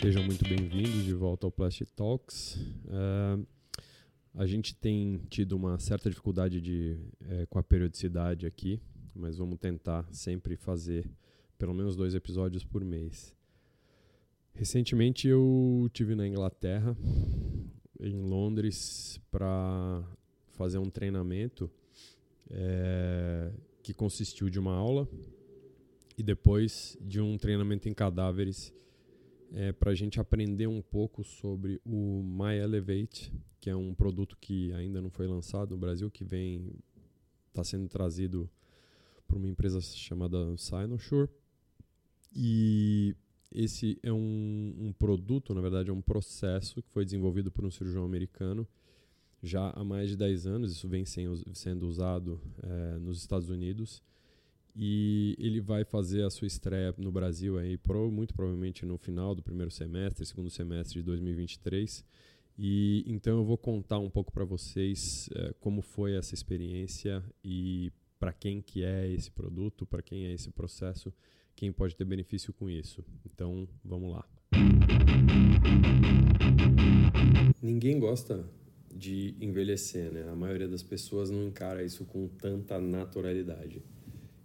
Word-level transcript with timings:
Sejam 0.00 0.22
muito 0.22 0.48
bem-vindos 0.48 1.02
de 1.02 1.12
volta 1.12 1.44
ao 1.44 1.50
Plastic 1.50 1.90
Talks. 1.90 2.54
Uh, 2.84 3.44
a 4.32 4.46
gente 4.46 4.72
tem 4.72 5.20
tido 5.28 5.56
uma 5.56 5.76
certa 5.80 6.08
dificuldade 6.08 6.60
de, 6.60 6.96
é, 7.28 7.46
com 7.46 7.58
a 7.58 7.64
periodicidade 7.64 8.46
aqui, 8.46 8.80
mas 9.12 9.38
vamos 9.38 9.58
tentar 9.58 10.06
sempre 10.12 10.54
fazer 10.54 11.10
pelo 11.58 11.74
menos 11.74 11.96
dois 11.96 12.14
episódios 12.14 12.64
por 12.64 12.84
mês. 12.84 13.34
Recentemente 14.54 15.26
eu 15.26 15.90
tive 15.92 16.14
na 16.14 16.28
Inglaterra, 16.28 16.96
em 17.98 18.22
Londres, 18.22 19.20
para 19.32 20.04
fazer 20.52 20.78
um 20.78 20.88
treinamento 20.88 21.68
é, 22.48 23.50
que 23.82 23.92
consistiu 23.92 24.48
de 24.48 24.60
uma 24.60 24.76
aula 24.76 25.08
e 26.16 26.22
depois 26.22 26.96
de 27.00 27.20
um 27.20 27.36
treinamento 27.36 27.88
em 27.88 27.92
cadáveres 27.92 28.72
é, 29.52 29.72
para 29.72 29.90
a 29.90 29.94
gente 29.94 30.20
aprender 30.20 30.66
um 30.66 30.82
pouco 30.82 31.24
sobre 31.24 31.80
o 31.84 32.22
My 32.22 32.54
Elevate, 32.54 33.32
que 33.60 33.70
é 33.70 33.76
um 33.76 33.94
produto 33.94 34.36
que 34.40 34.72
ainda 34.74 35.00
não 35.00 35.10
foi 35.10 35.26
lançado 35.26 35.70
no 35.70 35.78
Brasil, 35.78 36.10
que 36.10 36.24
vem 36.24 36.72
está 37.48 37.64
sendo 37.64 37.88
trazido 37.88 38.48
por 39.26 39.36
uma 39.36 39.48
empresa 39.48 39.80
chamada 39.80 40.56
Sinosure. 40.56 41.28
E 42.34 43.16
esse 43.52 43.98
é 44.02 44.12
um, 44.12 44.74
um, 44.78 44.92
produto, 44.92 45.54
na 45.54 45.60
verdade, 45.60 45.90
é 45.90 45.92
um 45.92 46.00
processo 46.00 46.82
que 46.82 46.90
foi 46.90 47.04
desenvolvido 47.04 47.50
por 47.50 47.64
um 47.64 47.70
cirurgião 47.70 48.04
americano 48.04 48.66
já 49.42 49.70
há 49.70 49.84
mais 49.84 50.10
de 50.10 50.16
10 50.16 50.46
anos. 50.46 50.72
Isso 50.72 50.88
vem 50.88 51.04
sendo 51.04 51.88
usado 51.88 52.40
é, 52.62 52.98
nos 52.98 53.18
Estados 53.18 53.48
Unidos. 53.48 54.02
E 54.80 55.34
ele 55.40 55.60
vai 55.60 55.84
fazer 55.84 56.22
a 56.22 56.30
sua 56.30 56.46
estreia 56.46 56.94
no 56.96 57.10
Brasil 57.10 57.58
aí, 57.58 57.76
muito 58.12 58.32
provavelmente 58.32 58.86
no 58.86 58.96
final 58.96 59.34
do 59.34 59.42
primeiro 59.42 59.72
semestre, 59.72 60.24
segundo 60.24 60.48
semestre 60.50 61.00
de 61.00 61.04
2023. 61.04 62.04
E 62.56 63.04
então 63.06 63.38
eu 63.38 63.44
vou 63.44 63.58
contar 63.58 63.98
um 63.98 64.08
pouco 64.08 64.32
para 64.32 64.44
vocês 64.44 65.28
é, 65.34 65.52
como 65.58 65.82
foi 65.82 66.14
essa 66.14 66.32
experiência 66.32 67.24
e 67.42 67.90
para 68.20 68.32
quem 68.32 68.60
que 68.60 68.84
é 68.84 69.10
esse 69.10 69.30
produto, 69.32 69.84
para 69.84 70.02
quem 70.02 70.26
é 70.26 70.32
esse 70.32 70.50
processo 70.50 71.12
quem 71.58 71.72
pode 71.72 71.96
ter 71.96 72.04
benefício 72.04 72.52
com 72.52 72.70
isso. 72.70 73.04
Então, 73.26 73.68
vamos 73.84 74.12
lá. 74.12 74.24
Ninguém 77.60 77.98
gosta 77.98 78.48
de 78.94 79.34
envelhecer, 79.40 80.12
né? 80.12 80.28
A 80.30 80.36
maioria 80.36 80.68
das 80.68 80.84
pessoas 80.84 81.30
não 81.30 81.42
encara 81.42 81.82
isso 81.82 82.04
com 82.04 82.28
tanta 82.28 82.80
naturalidade. 82.80 83.82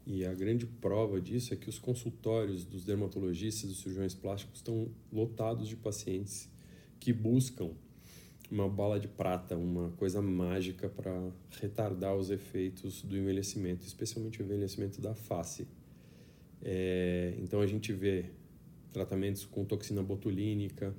E 0.06 0.26
a 0.26 0.34
grande 0.34 0.66
prova 0.66 1.22
disso 1.22 1.54
é 1.54 1.58
que 1.58 1.70
os 1.70 1.80
consultórios 1.80 2.66
dos 2.66 2.84
dermatologistas, 2.84 3.70
dos 3.70 3.80
cirurgiões 3.80 4.14
plásticos 4.14 4.60
estão 4.60 4.90
lotados 5.12 5.68
de 5.68 5.78
pacientes 5.78 6.50
que 7.00 7.14
buscam 7.14 7.72
uma 8.52 8.70
bala 8.70 9.00
de 9.00 9.08
prata, 9.08 9.56
uma 9.56 9.90
coisa 9.92 10.22
mágica 10.22 10.90
para 10.90 11.32
retardar 11.60 12.16
os 12.16 12.30
efeitos 12.30 13.02
do 13.02 13.18
envelhecimento, 13.18 13.86
especialmente 13.86 14.42
o 14.42 14.46
envelhecimento 14.46 15.02
da 15.02 15.16
face. 15.16 15.68
É, 16.62 17.34
então 17.40 17.62
a 17.62 17.68
gente 17.68 17.92
vê 17.92 18.26
tratamentos 18.92 19.44
com 19.44 19.66
toxina 19.66 20.04
botulínica, 20.04 20.94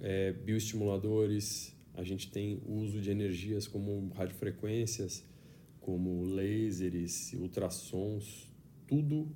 é, 0.00 0.32
bioestimuladores, 0.32 1.74
a 1.94 2.04
gente 2.04 2.30
tem 2.30 2.60
o 2.66 2.74
uso 2.74 3.00
de 3.00 3.10
energias 3.10 3.66
como 3.66 4.12
radiofrequências, 4.14 5.24
como 5.80 6.22
lasers, 6.24 7.32
ultrassons, 7.34 8.50
tudo 8.86 9.34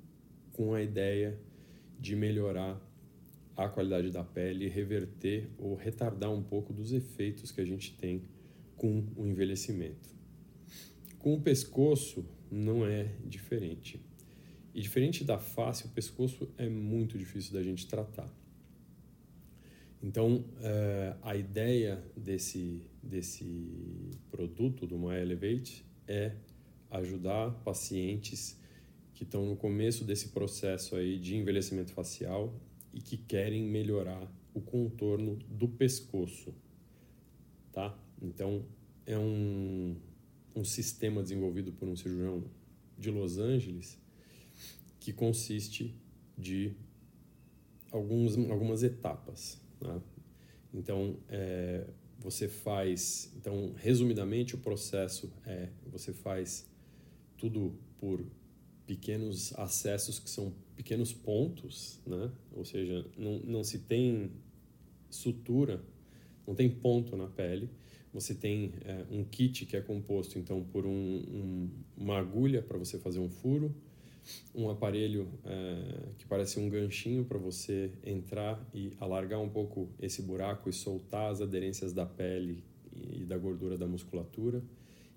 com 0.53 0.73
a 0.73 0.81
ideia 0.81 1.39
de 1.99 2.15
melhorar 2.15 2.81
a 3.55 3.69
qualidade 3.69 4.11
da 4.11 4.23
pele, 4.23 4.67
reverter 4.67 5.49
ou 5.57 5.75
retardar 5.75 6.31
um 6.31 6.43
pouco 6.43 6.73
dos 6.73 6.91
efeitos 6.91 7.51
que 7.51 7.61
a 7.61 7.65
gente 7.65 7.95
tem 7.97 8.23
com 8.75 9.05
o 9.15 9.25
envelhecimento. 9.25 10.09
Com 11.19 11.33
o 11.35 11.41
pescoço 11.41 12.25
não 12.51 12.85
é 12.85 13.15
diferente. 13.25 13.99
E 14.73 14.81
diferente 14.81 15.23
da 15.23 15.39
face, 15.39 15.85
o 15.85 15.89
pescoço 15.89 16.49
é 16.57 16.67
muito 16.67 17.17
difícil 17.17 17.53
da 17.53 17.63
gente 17.63 17.87
tratar. 17.87 18.29
Então, 20.03 20.35
uh, 20.37 21.17
a 21.23 21.35
ideia 21.35 22.03
desse, 22.15 22.81
desse 23.01 24.11
produto, 24.29 24.85
do 24.85 24.99
My 24.99 25.15
Elevate, 25.15 25.85
é 26.07 26.35
ajudar 26.91 27.51
pacientes 27.63 28.59
que 29.13 29.23
estão 29.23 29.45
no 29.45 29.55
começo 29.55 30.03
desse 30.03 30.29
processo 30.29 30.95
aí 30.95 31.17
de 31.17 31.35
envelhecimento 31.35 31.91
facial 31.91 32.53
e 32.93 33.01
que 33.01 33.17
querem 33.17 33.63
melhorar 33.63 34.29
o 34.53 34.61
contorno 34.61 35.35
do 35.49 35.67
pescoço, 35.67 36.53
tá? 37.71 37.97
Então, 38.21 38.65
é 39.05 39.17
um, 39.17 39.95
um 40.55 40.63
sistema 40.63 41.21
desenvolvido 41.21 41.71
por 41.73 41.87
um 41.87 41.95
cirurgião 41.95 42.43
de 42.97 43.11
Los 43.11 43.37
Angeles 43.37 43.99
que 44.99 45.11
consiste 45.13 45.93
de 46.37 46.73
alguns, 47.91 48.37
algumas 48.49 48.83
etapas. 48.83 49.61
Né? 49.81 50.01
Então, 50.73 51.17
é, 51.29 51.85
você 52.25 52.47
faz. 52.47 53.31
Então, 53.37 53.73
resumidamente, 53.77 54.55
o 54.55 54.57
processo 54.57 55.31
é: 55.45 55.69
você 55.85 56.11
faz 56.11 56.67
tudo 57.37 57.77
por 57.99 58.25
pequenos 58.87 59.53
acessos 59.57 60.17
que 60.19 60.29
são 60.29 60.51
pequenos 60.75 61.13
pontos, 61.13 61.99
né? 62.05 62.31
ou 62.51 62.65
seja, 62.65 63.05
não, 63.17 63.39
não 63.39 63.63
se 63.63 63.79
tem 63.79 64.31
sutura, 65.09 65.81
não 66.47 66.55
tem 66.55 66.69
ponto 66.69 67.15
na 67.15 67.27
pele. 67.27 67.69
Você 68.11 68.33
tem 68.33 68.73
é, 68.85 69.05
um 69.11 69.23
kit 69.23 69.65
que 69.65 69.75
é 69.75 69.81
composto 69.81 70.39
então 70.39 70.63
por 70.63 70.85
um, 70.85 70.89
um, 70.91 71.69
uma 71.97 72.17
agulha 72.17 72.61
para 72.61 72.77
você 72.77 72.97
fazer 72.97 73.19
um 73.19 73.29
furo, 73.29 73.75
um 74.53 74.69
aparelho 74.69 75.27
é, 75.45 76.09
que 76.17 76.25
parece 76.25 76.59
um 76.59 76.69
ganchinho 76.69 77.25
para 77.25 77.37
você 77.37 77.91
entrar 78.03 78.63
e 78.73 78.91
alargar 78.99 79.39
um 79.39 79.49
pouco 79.49 79.89
esse 79.99 80.21
buraco 80.21 80.69
e 80.69 80.73
soltar 80.73 81.31
as 81.31 81.41
aderências 81.41 81.93
da 81.93 82.05
pele 82.05 82.63
e 82.93 83.25
da 83.25 83.37
gordura 83.37 83.77
da 83.77 83.87
musculatura. 83.87 84.63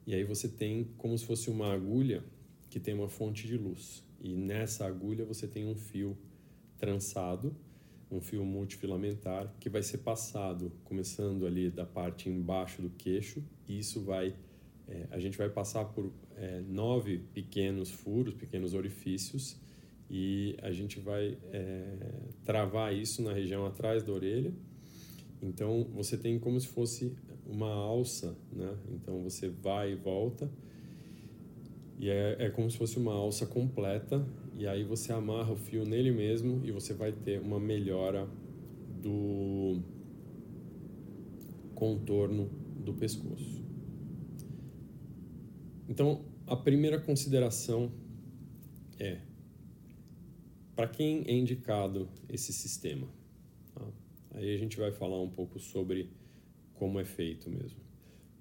E 0.06 0.14
aí 0.14 0.24
você 0.24 0.48
tem 0.48 0.88
como 0.96 1.16
se 1.16 1.24
fosse 1.24 1.50
uma 1.50 1.72
agulha 1.72 2.24
que 2.70 2.80
tem 2.80 2.94
uma 2.94 3.08
fonte 3.08 3.46
de 3.46 3.56
luz. 3.56 4.02
E 4.20 4.34
nessa 4.34 4.86
agulha 4.86 5.24
você 5.24 5.46
tem 5.46 5.66
um 5.66 5.74
fio 5.74 6.16
trançado, 6.76 7.54
um 8.10 8.20
fio 8.20 8.44
multifilamentar 8.44 9.52
que 9.60 9.68
vai 9.68 9.82
ser 9.82 9.98
passado 9.98 10.72
começando 10.84 11.46
ali 11.46 11.70
da 11.70 11.84
parte 11.84 12.28
embaixo 12.28 12.80
do 12.80 12.90
queixo 12.90 13.42
e 13.66 13.78
isso 13.78 14.00
vai 14.00 14.34
é, 14.88 15.06
a 15.10 15.18
gente 15.18 15.36
vai 15.36 15.48
passar 15.48 15.84
por 15.84 16.10
é, 16.36 16.62
nove 16.66 17.18
pequenos 17.34 17.90
furos, 17.90 18.34
pequenos 18.34 18.74
orifícios, 18.74 19.56
e 20.10 20.56
a 20.62 20.72
gente 20.72 20.98
vai 20.98 21.36
é, 21.52 21.96
travar 22.44 22.94
isso 22.94 23.22
na 23.22 23.32
região 23.32 23.66
atrás 23.66 24.02
da 24.02 24.12
orelha. 24.12 24.52
Então 25.42 25.86
você 25.94 26.16
tem 26.16 26.38
como 26.38 26.58
se 26.58 26.68
fosse 26.68 27.14
uma 27.46 27.70
alça, 27.70 28.36
né? 28.50 28.76
Então 28.90 29.22
você 29.22 29.48
vai 29.48 29.92
e 29.92 29.94
volta, 29.94 30.50
e 31.98 32.08
é, 32.08 32.36
é 32.38 32.50
como 32.50 32.70
se 32.70 32.78
fosse 32.78 32.96
uma 32.96 33.12
alça 33.12 33.46
completa, 33.46 34.26
e 34.56 34.66
aí 34.66 34.82
você 34.84 35.12
amarra 35.12 35.52
o 35.52 35.56
fio 35.56 35.84
nele 35.84 36.10
mesmo 36.10 36.60
e 36.64 36.72
você 36.72 36.92
vai 36.92 37.12
ter 37.12 37.40
uma 37.40 37.60
melhora 37.60 38.28
do 39.00 39.80
contorno 41.74 42.50
do 42.84 42.92
pescoço. 42.94 43.67
Então, 45.88 46.22
a 46.46 46.54
primeira 46.54 47.00
consideração 47.00 47.90
é 48.98 49.18
para 50.76 50.86
quem 50.86 51.24
é 51.26 51.32
indicado 51.32 52.08
esse 52.28 52.52
sistema. 52.52 53.08
Tá? 53.74 53.84
Aí 54.34 54.54
a 54.54 54.58
gente 54.58 54.76
vai 54.76 54.92
falar 54.92 55.20
um 55.20 55.28
pouco 55.28 55.58
sobre 55.58 56.10
como 56.74 57.00
é 57.00 57.04
feito 57.04 57.50
mesmo. 57.50 57.80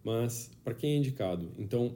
Mas 0.04 0.52
para 0.64 0.74
quem 0.74 0.94
é 0.94 0.98
indicado? 0.98 1.52
Então, 1.58 1.96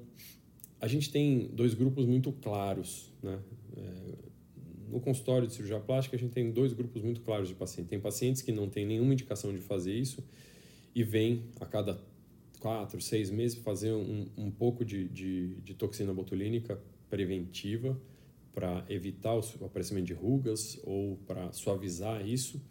a 0.79 0.87
gente 0.87 1.11
tem 1.11 1.47
dois 1.53 1.73
grupos 1.73 2.05
muito 2.05 2.31
claros. 2.31 3.11
Né? 3.21 3.39
É, 3.77 4.31
no 4.89 4.99
consultório 4.99 5.47
de 5.47 5.53
cirurgia 5.53 5.79
plástica, 5.79 6.15
a 6.15 6.19
gente 6.19 6.31
tem 6.31 6.51
dois 6.51 6.73
grupos 6.73 7.01
muito 7.01 7.21
claros 7.21 7.47
de 7.47 7.53
pacientes. 7.53 7.89
Tem 7.89 7.99
pacientes 7.99 8.41
que 8.41 8.51
não 8.51 8.67
têm 8.67 8.85
nenhuma 8.85 9.13
indicação 9.13 9.53
de 9.53 9.59
fazer 9.59 9.93
isso 9.93 10.23
e 10.95 11.03
vêm 11.03 11.43
a 11.59 11.65
cada 11.65 12.01
quatro, 12.61 13.01
seis 13.01 13.29
meses 13.31 13.57
fazer 13.57 13.91
um, 13.91 14.27
um 14.37 14.51
pouco 14.51 14.85
de, 14.85 15.09
de, 15.09 15.55
de 15.55 15.73
toxina 15.73 16.13
botulínica 16.13 16.79
preventiva 17.09 17.99
para 18.53 18.85
evitar 18.87 19.35
o 19.35 19.65
aparecimento 19.65 20.05
de 20.05 20.13
rugas 20.13 20.79
ou 20.83 21.17
para 21.25 21.51
suavizar 21.51 22.25
isso. 22.25 22.61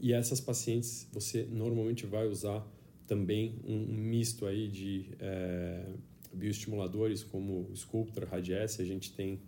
E 0.00 0.12
essas 0.12 0.40
pacientes 0.40 1.08
você 1.12 1.44
normalmente 1.44 2.06
vai 2.06 2.26
usar 2.26 2.66
também 3.06 3.54
um, 3.64 3.78
misto 3.86 4.46
aí 4.46 4.68
de 4.68 5.10
é, 5.20 5.86
bioestimuladores 6.32 7.22
como 7.22 7.70
Sculptra, 7.74 8.26
Radiesse. 8.26 8.80
A 8.80 8.84
gente 8.84 9.12
tem 9.12 9.38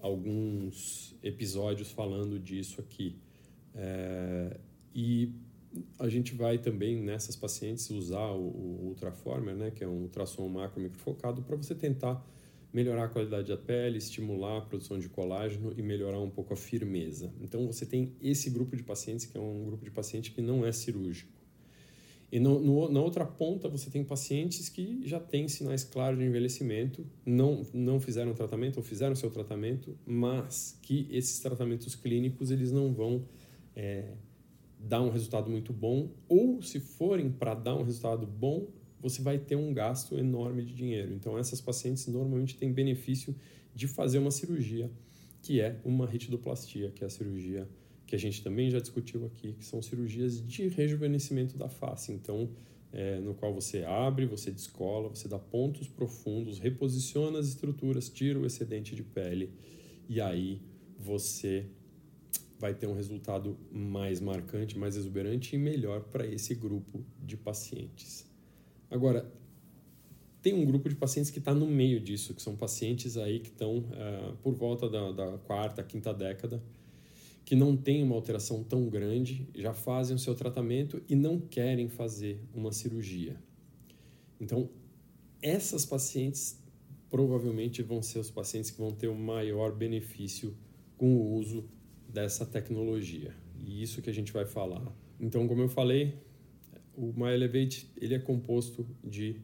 alguns 0.00 1.14
episódios 1.22 1.90
falando 1.90 2.38
disso 2.38 2.80
aqui. 2.80 3.16
É, 3.74 4.56
e 4.94 5.32
a 5.98 6.08
gente 6.08 6.34
vai 6.34 6.58
também 6.58 7.02
nessas 7.02 7.36
pacientes 7.36 7.90
usar 7.90 8.32
o, 8.32 8.40
o 8.40 8.86
Ultraformer, 8.88 9.54
né, 9.54 9.70
que 9.70 9.82
é 9.82 9.88
um 9.88 10.02
ultrassom 10.02 10.48
macro 10.48 10.80
microfocado, 10.80 11.42
para 11.42 11.56
você 11.56 11.74
tentar 11.74 12.24
melhorar 12.72 13.04
a 13.04 13.08
qualidade 13.08 13.48
da 13.48 13.56
pele, 13.56 13.98
estimular 13.98 14.58
a 14.58 14.60
produção 14.60 14.98
de 14.98 15.08
colágeno 15.08 15.72
e 15.76 15.82
melhorar 15.82 16.18
um 16.18 16.28
pouco 16.28 16.52
a 16.52 16.56
firmeza. 16.56 17.32
Então 17.40 17.66
você 17.66 17.86
tem 17.86 18.12
esse 18.20 18.50
grupo 18.50 18.76
de 18.76 18.82
pacientes 18.82 19.26
que 19.26 19.38
é 19.38 19.40
um 19.40 19.64
grupo 19.64 19.84
de 19.84 19.92
paciente 19.92 20.32
que 20.32 20.42
não 20.42 20.66
é 20.66 20.72
cirúrgico. 20.72 21.32
E 22.32 22.40
no, 22.40 22.58
no, 22.58 22.90
na 22.90 23.00
outra 23.00 23.24
ponta 23.24 23.68
você 23.68 23.88
tem 23.90 24.02
pacientes 24.02 24.68
que 24.68 25.02
já 25.04 25.20
têm 25.20 25.46
sinais 25.46 25.84
claros 25.84 26.18
de 26.18 26.24
envelhecimento, 26.24 27.06
não, 27.24 27.64
não 27.72 28.00
fizeram 28.00 28.34
tratamento 28.34 28.78
ou 28.78 28.82
fizeram 28.82 29.14
seu 29.14 29.30
tratamento, 29.30 29.96
mas 30.04 30.76
que 30.82 31.06
esses 31.12 31.38
tratamentos 31.38 31.94
clínicos 31.94 32.50
eles 32.50 32.72
não 32.72 32.92
vão 32.92 33.24
é, 33.76 34.14
dar 34.86 35.00
um 35.00 35.10
resultado 35.10 35.50
muito 35.50 35.72
bom, 35.72 36.10
ou 36.28 36.62
se 36.62 36.80
forem 36.80 37.30
para 37.30 37.54
dar 37.54 37.74
um 37.76 37.82
resultado 37.82 38.26
bom, 38.26 38.68
você 39.00 39.22
vai 39.22 39.38
ter 39.38 39.56
um 39.56 39.72
gasto 39.72 40.16
enorme 40.16 40.64
de 40.64 40.74
dinheiro. 40.74 41.12
Então, 41.12 41.38
essas 41.38 41.60
pacientes 41.60 42.06
normalmente 42.06 42.56
têm 42.56 42.72
benefício 42.72 43.34
de 43.74 43.86
fazer 43.86 44.18
uma 44.18 44.30
cirurgia, 44.30 44.90
que 45.42 45.60
é 45.60 45.78
uma 45.84 46.06
ritidoplastia, 46.06 46.90
que 46.90 47.04
é 47.04 47.06
a 47.06 47.10
cirurgia 47.10 47.68
que 48.06 48.14
a 48.14 48.18
gente 48.18 48.42
também 48.42 48.70
já 48.70 48.78
discutiu 48.78 49.24
aqui, 49.26 49.54
que 49.54 49.64
são 49.64 49.80
cirurgias 49.80 50.46
de 50.46 50.68
rejuvenescimento 50.68 51.56
da 51.56 51.68
face. 51.68 52.12
Então, 52.12 52.50
é, 52.92 53.18
no 53.18 53.34
qual 53.34 53.52
você 53.52 53.82
abre, 53.82 54.24
você 54.24 54.50
descola, 54.50 55.08
você 55.08 55.26
dá 55.26 55.38
pontos 55.38 55.88
profundos, 55.88 56.58
reposiciona 56.58 57.38
as 57.38 57.48
estruturas, 57.48 58.08
tira 58.08 58.38
o 58.38 58.46
excedente 58.46 58.94
de 58.94 59.02
pele 59.02 59.50
e 60.08 60.20
aí 60.20 60.60
você 60.98 61.66
vai 62.58 62.74
ter 62.74 62.86
um 62.86 62.94
resultado 62.94 63.56
mais 63.70 64.20
marcante, 64.20 64.78
mais 64.78 64.96
exuberante 64.96 65.54
e 65.56 65.58
melhor 65.58 66.02
para 66.04 66.26
esse 66.26 66.54
grupo 66.54 67.04
de 67.22 67.36
pacientes. 67.36 68.26
Agora, 68.90 69.30
tem 70.40 70.54
um 70.54 70.64
grupo 70.64 70.88
de 70.88 70.94
pacientes 70.94 71.30
que 71.30 71.38
está 71.38 71.54
no 71.54 71.66
meio 71.66 72.00
disso, 72.00 72.34
que 72.34 72.42
são 72.42 72.54
pacientes 72.54 73.16
aí 73.16 73.40
que 73.40 73.48
estão 73.48 73.78
uh, 73.78 74.36
por 74.42 74.54
volta 74.54 74.88
da, 74.88 75.10
da, 75.10 75.38
quarta, 75.38 75.82
quinta 75.82 76.12
década, 76.12 76.62
que 77.44 77.56
não 77.56 77.76
têm 77.76 78.02
uma 78.02 78.14
alteração 78.14 78.62
tão 78.62 78.88
grande, 78.88 79.48
já 79.54 79.72
fazem 79.72 80.16
o 80.16 80.18
seu 80.18 80.34
tratamento 80.34 81.02
e 81.08 81.14
não 81.14 81.40
querem 81.40 81.88
fazer 81.88 82.40
uma 82.54 82.72
cirurgia. 82.72 83.36
Então, 84.40 84.68
essas 85.40 85.84
pacientes 85.84 86.62
provavelmente 87.10 87.82
vão 87.82 88.02
ser 88.02 88.18
os 88.18 88.30
pacientes 88.30 88.70
que 88.70 88.78
vão 88.78 88.92
ter 88.92 89.08
o 89.08 89.14
maior 89.14 89.74
benefício 89.74 90.56
com 90.96 91.16
o 91.16 91.34
uso 91.34 91.64
dessa 92.14 92.46
tecnologia. 92.46 93.34
E 93.58 93.82
isso 93.82 94.00
que 94.00 94.08
a 94.08 94.12
gente 94.12 94.32
vai 94.32 94.46
falar. 94.46 94.86
Então, 95.18 95.48
como 95.48 95.62
eu 95.62 95.68
falei, 95.68 96.14
o 96.96 97.12
MyElevate 97.12 97.90
ele 98.00 98.14
é 98.14 98.20
composto 98.20 98.86
de 99.02 99.40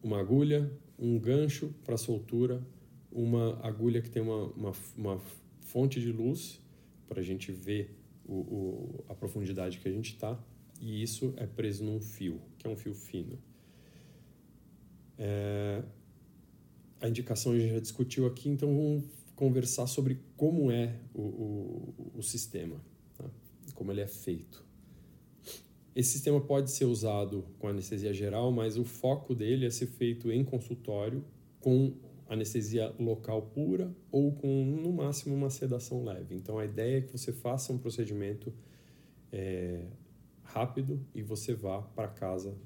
uma 0.00 0.20
agulha, 0.20 0.70
um 0.96 1.18
gancho 1.18 1.74
para 1.84 1.96
soltura, 1.96 2.64
uma 3.10 3.58
agulha 3.66 4.00
que 4.00 4.08
tem 4.08 4.22
uma, 4.22 4.44
uma, 4.52 4.72
uma 4.96 5.20
fonte 5.60 6.00
de 6.00 6.12
luz 6.12 6.60
para 7.08 7.20
a 7.20 7.22
gente 7.22 7.50
ver 7.50 7.98
o, 8.24 8.34
o, 8.34 9.04
a 9.08 9.14
profundidade 9.14 9.78
que 9.78 9.88
a 9.88 9.92
gente 9.92 10.12
está, 10.14 10.38
e 10.80 11.02
isso 11.02 11.34
é 11.36 11.46
preso 11.46 11.84
num 11.84 12.00
fio, 12.00 12.40
que 12.58 12.66
é 12.66 12.70
um 12.70 12.76
fio 12.76 12.94
fino. 12.94 13.36
É, 15.18 15.82
a 17.00 17.08
indicação 17.08 17.52
a 17.52 17.58
gente 17.58 17.72
já 17.72 17.80
discutiu 17.80 18.26
aqui, 18.26 18.48
então 18.48 18.68
vamos 18.68 19.04
conversar 19.42 19.88
sobre 19.88 20.20
como 20.36 20.70
é 20.70 20.94
o, 21.12 21.20
o, 21.20 22.12
o 22.18 22.22
sistema, 22.22 22.80
tá? 23.18 23.28
como 23.74 23.90
ele 23.90 24.00
é 24.00 24.06
feito. 24.06 24.64
Esse 25.96 26.12
sistema 26.12 26.40
pode 26.40 26.70
ser 26.70 26.84
usado 26.84 27.44
com 27.58 27.66
anestesia 27.66 28.14
geral, 28.14 28.52
mas 28.52 28.78
o 28.78 28.84
foco 28.84 29.34
dele 29.34 29.66
é 29.66 29.70
ser 29.70 29.88
feito 29.88 30.30
em 30.30 30.44
consultório 30.44 31.24
com 31.58 31.92
anestesia 32.28 32.94
local 33.00 33.42
pura 33.42 33.92
ou 34.12 34.30
com, 34.30 34.64
no 34.64 34.92
máximo, 34.92 35.34
uma 35.34 35.50
sedação 35.50 36.04
leve. 36.04 36.36
Então, 36.36 36.56
a 36.56 36.64
ideia 36.64 36.98
é 36.98 37.00
que 37.00 37.10
você 37.10 37.32
faça 37.32 37.72
um 37.72 37.78
procedimento 37.78 38.54
é, 39.32 39.88
rápido 40.44 41.04
e 41.12 41.20
você 41.20 41.52
vá 41.52 41.82
para 41.82 42.06
casa 42.06 42.56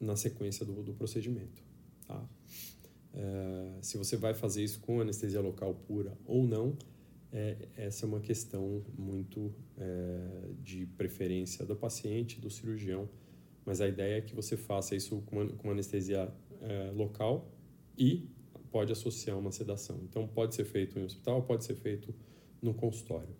na 0.00 0.14
sequência 0.14 0.64
do, 0.64 0.80
do 0.80 0.94
procedimento. 0.94 1.60
Tá? 2.06 2.24
É, 3.14 3.78
se 3.82 3.98
você 3.98 4.16
vai 4.16 4.34
fazer 4.34 4.62
isso 4.64 4.80
com 4.80 5.00
anestesia 5.00 5.40
local 5.40 5.74
pura 5.74 6.16
ou 6.24 6.46
não, 6.46 6.76
é, 7.32 7.56
essa 7.76 8.04
é 8.04 8.08
uma 8.08 8.20
questão 8.20 8.84
muito 8.96 9.54
é, 9.78 10.50
de 10.62 10.86
preferência 10.86 11.64
do 11.64 11.74
paciente, 11.74 12.40
do 12.40 12.50
cirurgião, 12.50 13.08
mas 13.64 13.80
a 13.80 13.88
ideia 13.88 14.18
é 14.18 14.20
que 14.20 14.34
você 14.34 14.56
faça 14.56 14.94
isso 14.94 15.22
com, 15.26 15.48
com 15.48 15.70
anestesia 15.70 16.32
é, 16.60 16.90
local 16.90 17.50
e 17.96 18.28
pode 18.70 18.92
associar 18.92 19.38
uma 19.38 19.52
sedação. 19.52 20.00
Então, 20.02 20.26
pode 20.26 20.54
ser 20.54 20.64
feito 20.64 20.98
em 20.98 21.04
hospital, 21.04 21.42
pode 21.42 21.64
ser 21.64 21.74
feito 21.74 22.14
no 22.60 22.74
consultório. 22.74 23.34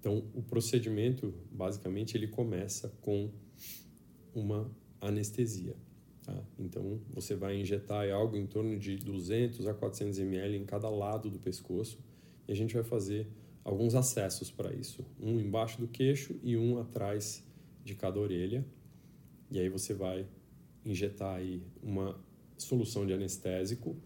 Então, 0.00 0.24
o 0.34 0.42
procedimento, 0.42 1.32
basicamente, 1.50 2.16
ele 2.16 2.26
começa 2.26 2.88
com 3.00 3.30
uma 4.34 4.70
anestesia. 5.00 5.76
Tá? 6.24 6.34
Então, 6.58 7.00
você 7.10 7.34
vai 7.34 7.60
injetar 7.60 8.08
algo 8.10 8.36
em 8.36 8.46
torno 8.46 8.78
de 8.78 8.96
200 8.96 9.66
a 9.66 9.74
400 9.74 10.18
ml 10.20 10.56
em 10.56 10.64
cada 10.64 10.88
lado 10.88 11.28
do 11.28 11.38
pescoço 11.38 11.98
e 12.46 12.52
a 12.52 12.54
gente 12.54 12.74
vai 12.74 12.84
fazer 12.84 13.26
alguns 13.64 13.94
acessos 13.94 14.50
para 14.50 14.72
isso, 14.72 15.04
um 15.20 15.38
embaixo 15.38 15.80
do 15.80 15.88
queixo 15.88 16.38
e 16.42 16.56
um 16.56 16.78
atrás 16.78 17.44
de 17.84 17.94
cada 17.94 18.18
orelha. 18.18 18.64
E 19.50 19.58
aí 19.58 19.68
você 19.68 19.94
vai 19.94 20.26
injetar 20.84 21.36
aí 21.36 21.62
uma 21.82 22.18
solução 22.56 23.06
de 23.06 23.12
anestésico 23.12 23.96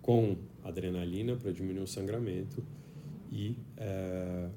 com 0.00 0.36
adrenalina 0.62 1.36
para 1.36 1.52
diminuir 1.52 1.82
o 1.82 1.86
sangramento 1.86 2.64
e 3.30 3.56
é, 3.76 4.48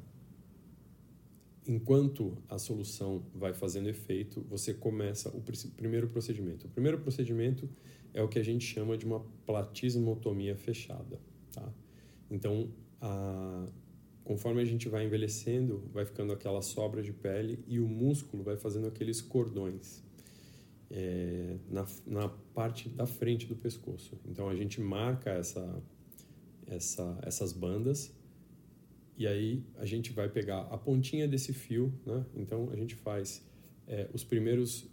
enquanto 1.69 2.35
a 2.49 2.57
solução 2.57 3.23
vai 3.35 3.53
fazendo 3.53 3.87
efeito, 3.87 4.43
você 4.49 4.73
começa 4.73 5.29
o 5.29 5.39
primeiro 5.77 6.07
procedimento. 6.07 6.65
O 6.65 6.69
primeiro 6.69 6.97
procedimento 6.97 7.69
é 8.11 8.23
o 8.23 8.27
que 8.27 8.39
a 8.39 8.43
gente 8.43 8.65
chama 8.65 8.97
de 8.97 9.05
uma 9.05 9.19
platismotomia 9.45 10.55
fechada, 10.55 11.19
tá? 11.53 11.71
Então, 12.31 12.71
a, 12.99 13.67
conforme 14.23 14.63
a 14.63 14.65
gente 14.65 14.89
vai 14.89 15.05
envelhecendo, 15.05 15.83
vai 15.93 16.05
ficando 16.05 16.33
aquela 16.33 16.63
sobra 16.63 17.03
de 17.03 17.13
pele 17.13 17.63
e 17.67 17.79
o 17.79 17.87
músculo 17.87 18.41
vai 18.41 18.57
fazendo 18.57 18.87
aqueles 18.87 19.21
cordões 19.21 20.03
é, 20.89 21.55
na, 21.69 21.85
na 22.07 22.29
parte 22.55 22.89
da 22.89 23.05
frente 23.05 23.45
do 23.45 23.55
pescoço. 23.55 24.19
Então 24.27 24.49
a 24.49 24.55
gente 24.55 24.81
marca 24.81 25.29
essa, 25.29 25.83
essa, 26.65 27.15
essas 27.21 27.53
bandas 27.53 28.11
e 29.19 29.27
aí 29.27 29.61
a 29.77 29.85
gente 29.85 30.13
vai 30.13 30.29
pegar 30.29 30.61
a 30.71 30.77
pontinha 30.77 31.27
desse 31.27 31.51
fio, 31.51 31.93
né? 32.05 32.25
Então 32.33 32.69
a 32.71 32.75
gente 32.77 32.95
faz 32.95 33.45
é, 33.85 34.09
os 34.13 34.23
primeiros 34.23 34.89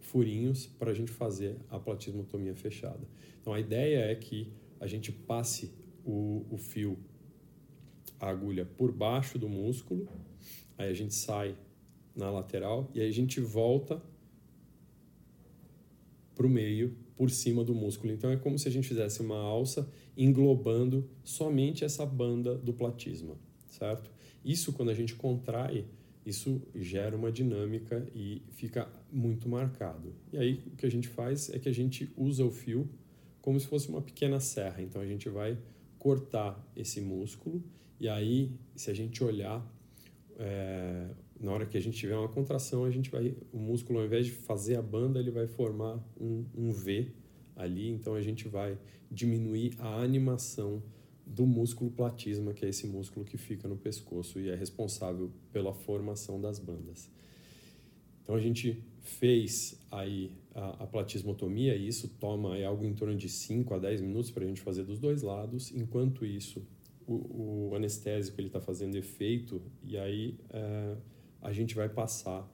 furinhos 0.00 0.66
para 0.66 0.92
a 0.92 0.94
gente 0.94 1.12
fazer 1.12 1.58
a 1.68 1.78
platismotomia 1.78 2.54
fechada. 2.54 3.06
Então 3.38 3.52
a 3.52 3.60
ideia 3.60 3.98
é 4.10 4.14
que 4.14 4.50
a 4.80 4.86
gente 4.86 5.12
passe 5.12 5.74
o, 6.06 6.46
o 6.50 6.56
fio 6.56 6.98
a 8.18 8.30
agulha 8.30 8.64
por 8.64 8.90
baixo 8.90 9.38
do 9.38 9.46
músculo, 9.46 10.08
aí 10.78 10.88
a 10.88 10.94
gente 10.94 11.12
sai 11.12 11.54
na 12.14 12.30
lateral 12.30 12.90
e 12.94 13.00
aí 13.02 13.08
a 13.08 13.12
gente 13.12 13.40
volta 13.40 14.02
para 16.34 16.46
o 16.46 16.50
meio, 16.50 16.96
por 17.14 17.30
cima 17.30 17.62
do 17.62 17.74
músculo. 17.74 18.10
Então 18.12 18.30
é 18.30 18.36
como 18.36 18.58
se 18.58 18.68
a 18.68 18.70
gente 18.70 18.88
fizesse 18.88 19.20
uma 19.20 19.38
alça 19.38 19.90
englobando 20.16 21.08
somente 21.22 21.84
essa 21.84 22.06
banda 22.06 22.56
do 22.56 22.72
platisma, 22.72 23.36
certo? 23.76 24.10
Isso 24.44 24.72
quando 24.72 24.90
a 24.90 24.94
gente 24.94 25.14
contrai, 25.14 25.84
isso 26.24 26.60
gera 26.74 27.16
uma 27.16 27.30
dinâmica 27.30 28.06
e 28.14 28.42
fica 28.50 28.88
muito 29.12 29.48
marcado. 29.48 30.12
E 30.32 30.38
aí 30.38 30.62
o 30.66 30.76
que 30.76 30.86
a 30.86 30.90
gente 30.90 31.08
faz 31.08 31.50
é 31.50 31.58
que 31.58 31.68
a 31.68 31.74
gente 31.74 32.10
usa 32.16 32.44
o 32.44 32.50
fio 32.50 32.88
como 33.40 33.58
se 33.60 33.66
fosse 33.66 33.88
uma 33.88 34.02
pequena 34.02 34.40
serra. 34.40 34.82
Então 34.82 35.00
a 35.00 35.06
gente 35.06 35.28
vai 35.28 35.56
cortar 35.98 36.60
esse 36.74 37.00
músculo 37.00 37.62
e 37.98 38.08
aí, 38.08 38.52
se 38.74 38.90
a 38.90 38.94
gente 38.94 39.24
olhar, 39.24 39.66
é, 40.38 41.08
na 41.40 41.50
hora 41.50 41.64
que 41.64 41.78
a 41.78 41.80
gente 41.80 41.96
tiver 41.96 42.16
uma 42.16 42.28
contração, 42.28 42.84
a 42.84 42.90
gente 42.90 43.10
vai, 43.10 43.34
o 43.52 43.58
músculo, 43.58 44.00
ao 44.00 44.04
invés 44.04 44.26
de 44.26 44.32
fazer 44.32 44.76
a 44.76 44.82
banda, 44.82 45.18
ele 45.18 45.30
vai 45.30 45.46
formar 45.46 45.98
um, 46.20 46.44
um 46.54 46.72
V 46.72 47.10
ali. 47.56 47.88
Então, 47.88 48.14
a 48.14 48.20
gente 48.20 48.48
vai 48.48 48.78
diminuir 49.10 49.74
a 49.78 50.02
animação 50.02 50.82
do 51.26 51.44
músculo 51.44 51.90
platisma, 51.90 52.54
que 52.54 52.64
é 52.64 52.68
esse 52.68 52.86
músculo 52.86 53.26
que 53.26 53.36
fica 53.36 53.66
no 53.66 53.76
pescoço 53.76 54.38
e 54.38 54.48
é 54.48 54.54
responsável 54.54 55.30
pela 55.52 55.74
formação 55.74 56.40
das 56.40 56.58
bandas. 56.58 57.10
Então, 58.22 58.34
a 58.34 58.40
gente 58.40 58.82
fez 59.00 59.80
aí 59.90 60.32
a, 60.54 60.84
a 60.84 60.86
platismotomia 60.86 61.74
e 61.76 61.88
isso 61.88 62.08
toma 62.20 62.60
algo 62.64 62.84
em 62.84 62.94
torno 62.94 63.16
de 63.16 63.28
5 63.28 63.74
a 63.74 63.78
10 63.78 64.00
minutos 64.00 64.30
para 64.30 64.44
a 64.44 64.46
gente 64.46 64.60
fazer 64.60 64.84
dos 64.84 64.98
dois 64.98 65.22
lados. 65.22 65.72
Enquanto 65.72 66.24
isso, 66.24 66.66
o, 67.06 67.70
o 67.70 67.74
anestésico 67.74 68.40
ele 68.40 68.48
está 68.48 68.60
fazendo 68.60 68.96
efeito 68.96 69.62
e 69.82 69.96
aí 69.96 70.38
é, 70.50 70.96
a 71.40 71.52
gente 71.52 71.74
vai 71.74 71.88
passar 71.88 72.48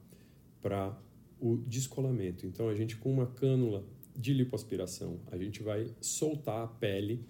para 0.61 0.99
o 1.41 1.57
descolamento. 1.57 2.47
Então 2.47 2.69
a 2.69 2.75
gente 2.75 2.97
com 2.97 3.13
uma 3.13 3.27
cânula 3.27 3.85
de 4.15 4.35
lipoaspiração, 4.35 5.19
a 5.31 5.39
gente 5.39 5.63
vai 5.63 5.91
soltar 6.01 6.65
a 6.65 6.67
pele 6.67 7.25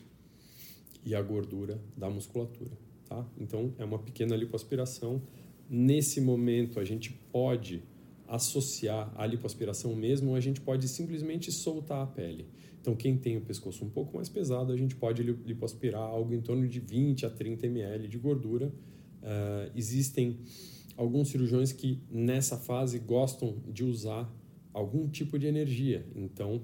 e 1.05 1.15
a 1.15 1.23
gordura 1.23 1.81
da 1.97 2.09
musculatura, 2.09 2.71
tá? 3.09 3.27
Então 3.39 3.73
é 3.79 3.85
uma 3.85 3.99
pequena 3.99 4.37
lipoaspiração. 4.37 5.23
Nesse 5.69 6.21
momento 6.21 6.79
a 6.79 6.85
gente 6.85 7.13
pode 7.33 7.83
associar 8.33 9.13
a 9.15 9.27
lipoaspiração 9.27 9.95
mesmo, 9.95 10.31
ou 10.31 10.37
a 10.37 10.41
gente 10.41 10.61
pode 10.61 10.89
simplesmente 10.89 11.53
soltar 11.53 12.03
a 12.03 12.07
pele. 12.07 12.47
Então, 12.81 12.97
quem 12.97 13.17
tem 13.17 13.37
o 13.37 13.43
pescoço 13.43 13.85
um 13.85 13.91
pouco 13.91 14.17
mais 14.17 14.29
pesado, 14.29 14.73
a 14.73 14.77
gente 14.77 14.97
pode 14.97 15.23
lipoaspirar 15.23 16.01
algo 16.01 16.35
em 16.35 16.41
torno 16.41 16.67
de 16.67 16.81
20 16.81 17.27
a 17.27 17.31
30 17.31 17.67
ml 17.67 18.09
de 18.09 18.19
gordura. 18.19 18.73
Uh, 19.23 19.71
existem 19.77 20.41
alguns 20.97 21.29
cirurgiões 21.29 21.73
que 21.73 22.01
nessa 22.11 22.57
fase 22.57 22.99
gostam 22.99 23.57
de 23.69 23.85
usar 23.85 24.29
algum 24.73 25.09
tipo 25.09 25.39
de 25.39 25.47
energia. 25.47 26.05
Então, 26.17 26.63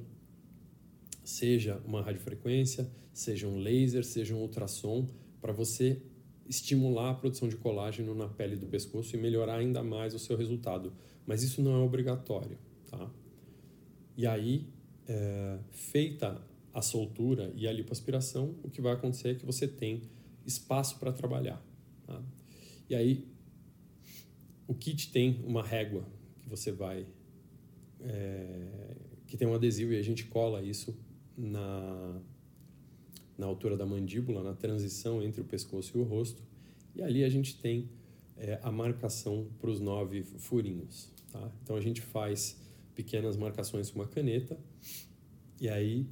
seja 1.29 1.81
uma 1.85 2.03
radiofrequência, 2.03 2.91
seja 3.13 3.47
um 3.47 3.59
laser, 3.59 4.05
seja 4.05 4.35
um 4.35 4.41
ultrassom, 4.41 5.07
para 5.41 5.53
você 5.53 6.01
estimular 6.49 7.11
a 7.11 7.15
produção 7.15 7.49
de 7.49 7.57
colágeno 7.57 8.15
na 8.15 8.29
pele 8.29 8.57
do 8.57 8.67
pescoço 8.67 9.15
e 9.15 9.19
melhorar 9.19 9.57
ainda 9.57 9.83
mais 9.83 10.15
o 10.15 10.19
seu 10.19 10.37
resultado 10.37 10.93
mas 11.29 11.43
isso 11.43 11.61
não 11.61 11.77
é 11.77 11.79
obrigatório, 11.85 12.57
tá? 12.91 13.11
E 14.17 14.27
aí, 14.27 14.67
é, 15.07 15.59
feita 15.71 16.41
a 16.73 16.81
soltura 16.81 17.53
e 17.55 17.69
a 17.69 17.73
lipoaspiração, 17.73 18.55
o 18.63 18.71
que 18.71 18.81
vai 18.81 18.95
acontecer 18.95 19.29
é 19.29 19.35
que 19.35 19.45
você 19.45 19.69
tem 19.69 20.05
espaço 20.47 20.99
para 20.99 21.13
trabalhar. 21.13 21.63
Tá? 22.07 22.23
E 22.89 22.95
aí, 22.95 23.29
o 24.67 24.75
kit 24.75 25.13
tem 25.13 25.45
uma 25.45 25.63
régua 25.63 26.03
que 26.41 26.49
você 26.49 26.73
vai. 26.73 27.07
É, 28.01 28.97
que 29.27 29.37
tem 29.37 29.47
um 29.47 29.53
adesivo 29.53 29.93
e 29.93 29.99
a 29.99 30.03
gente 30.03 30.25
cola 30.25 30.63
isso 30.63 30.97
na, 31.39 32.21
na 33.39 33.47
altura 33.47 33.77
da 33.77 33.87
mandíbula, 33.87 34.43
na 34.43 34.53
transição 34.53 35.23
entre 35.23 35.41
o 35.41 35.45
pescoço 35.45 35.97
e 35.97 36.01
o 36.01 36.05
rosto. 36.05 36.43
E 36.97 37.03
ali 37.03 37.23
a 37.23 37.29
gente 37.29 37.57
tem 37.61 37.89
é, 38.37 38.59
a 38.63 38.73
marcação 38.73 39.47
para 39.61 39.71
os 39.71 39.79
nove 39.79 40.23
furinhos. 40.23 41.09
Tá? 41.33 41.51
Então 41.63 41.77
a 41.77 41.81
gente 41.81 42.03
faz 42.03 42.61
pequenas 42.95 43.37
marcações 43.37 43.91
com 43.91 44.01
uma 44.01 44.09
caneta 44.09 44.59
e 45.61 45.69
aí 45.69 46.07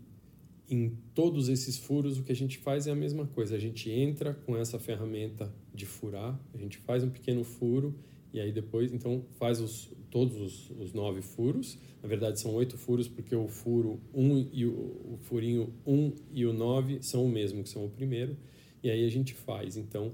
em 0.69 0.97
todos 1.15 1.49
esses 1.49 1.77
furos 1.77 2.19
o 2.19 2.23
que 2.23 2.33
a 2.33 2.37
gente 2.37 2.59
faz 2.59 2.87
é 2.87 2.93
a 2.93 2.95
mesma 2.95 3.27
coisa. 3.27 3.57
A 3.57 3.59
gente 3.59 3.91
entra 3.91 4.35
com 4.35 4.57
essa 4.57 4.79
ferramenta 4.79 5.53
de 5.75 5.87
furar, 5.87 6.39
a 6.55 6.59
gente 6.59 6.79
faz 6.79 7.03
um 7.03 7.11
pequeno 7.11 7.43
furo 7.43 7.95
e 8.33 8.41
aí 8.41 8.53
depois 8.53 8.93
então 8.93 9.25
faz 9.39 9.61
os, 9.61 9.91
todos 10.11 10.41
os, 10.41 10.71
os 10.71 10.93
nove 10.93 11.23
furos. 11.23 11.79
Na 12.03 12.09
verdade 12.09 12.41
são 12.41 12.55
oito 12.55 12.77
furos 12.77 13.09
porque 13.09 13.35
o 13.35 13.49
furo 13.49 14.01
um 14.15 14.49
e 14.53 14.65
o, 14.67 14.73
o 14.73 15.19
furinho 15.23 15.73
1 15.87 15.95
um 15.95 16.13
e 16.33 16.47
o 16.47 16.53
9 16.53 17.03
são 17.03 17.25
o 17.25 17.29
mesmo 17.29 17.63
que 17.63 17.69
são 17.69 17.85
o 17.85 17.91
primeiro. 17.91 18.37
E 18.83 18.91
aí 18.91 19.05
a 19.05 19.09
gente 19.09 19.35
faz 19.35 19.77
então 19.77 20.13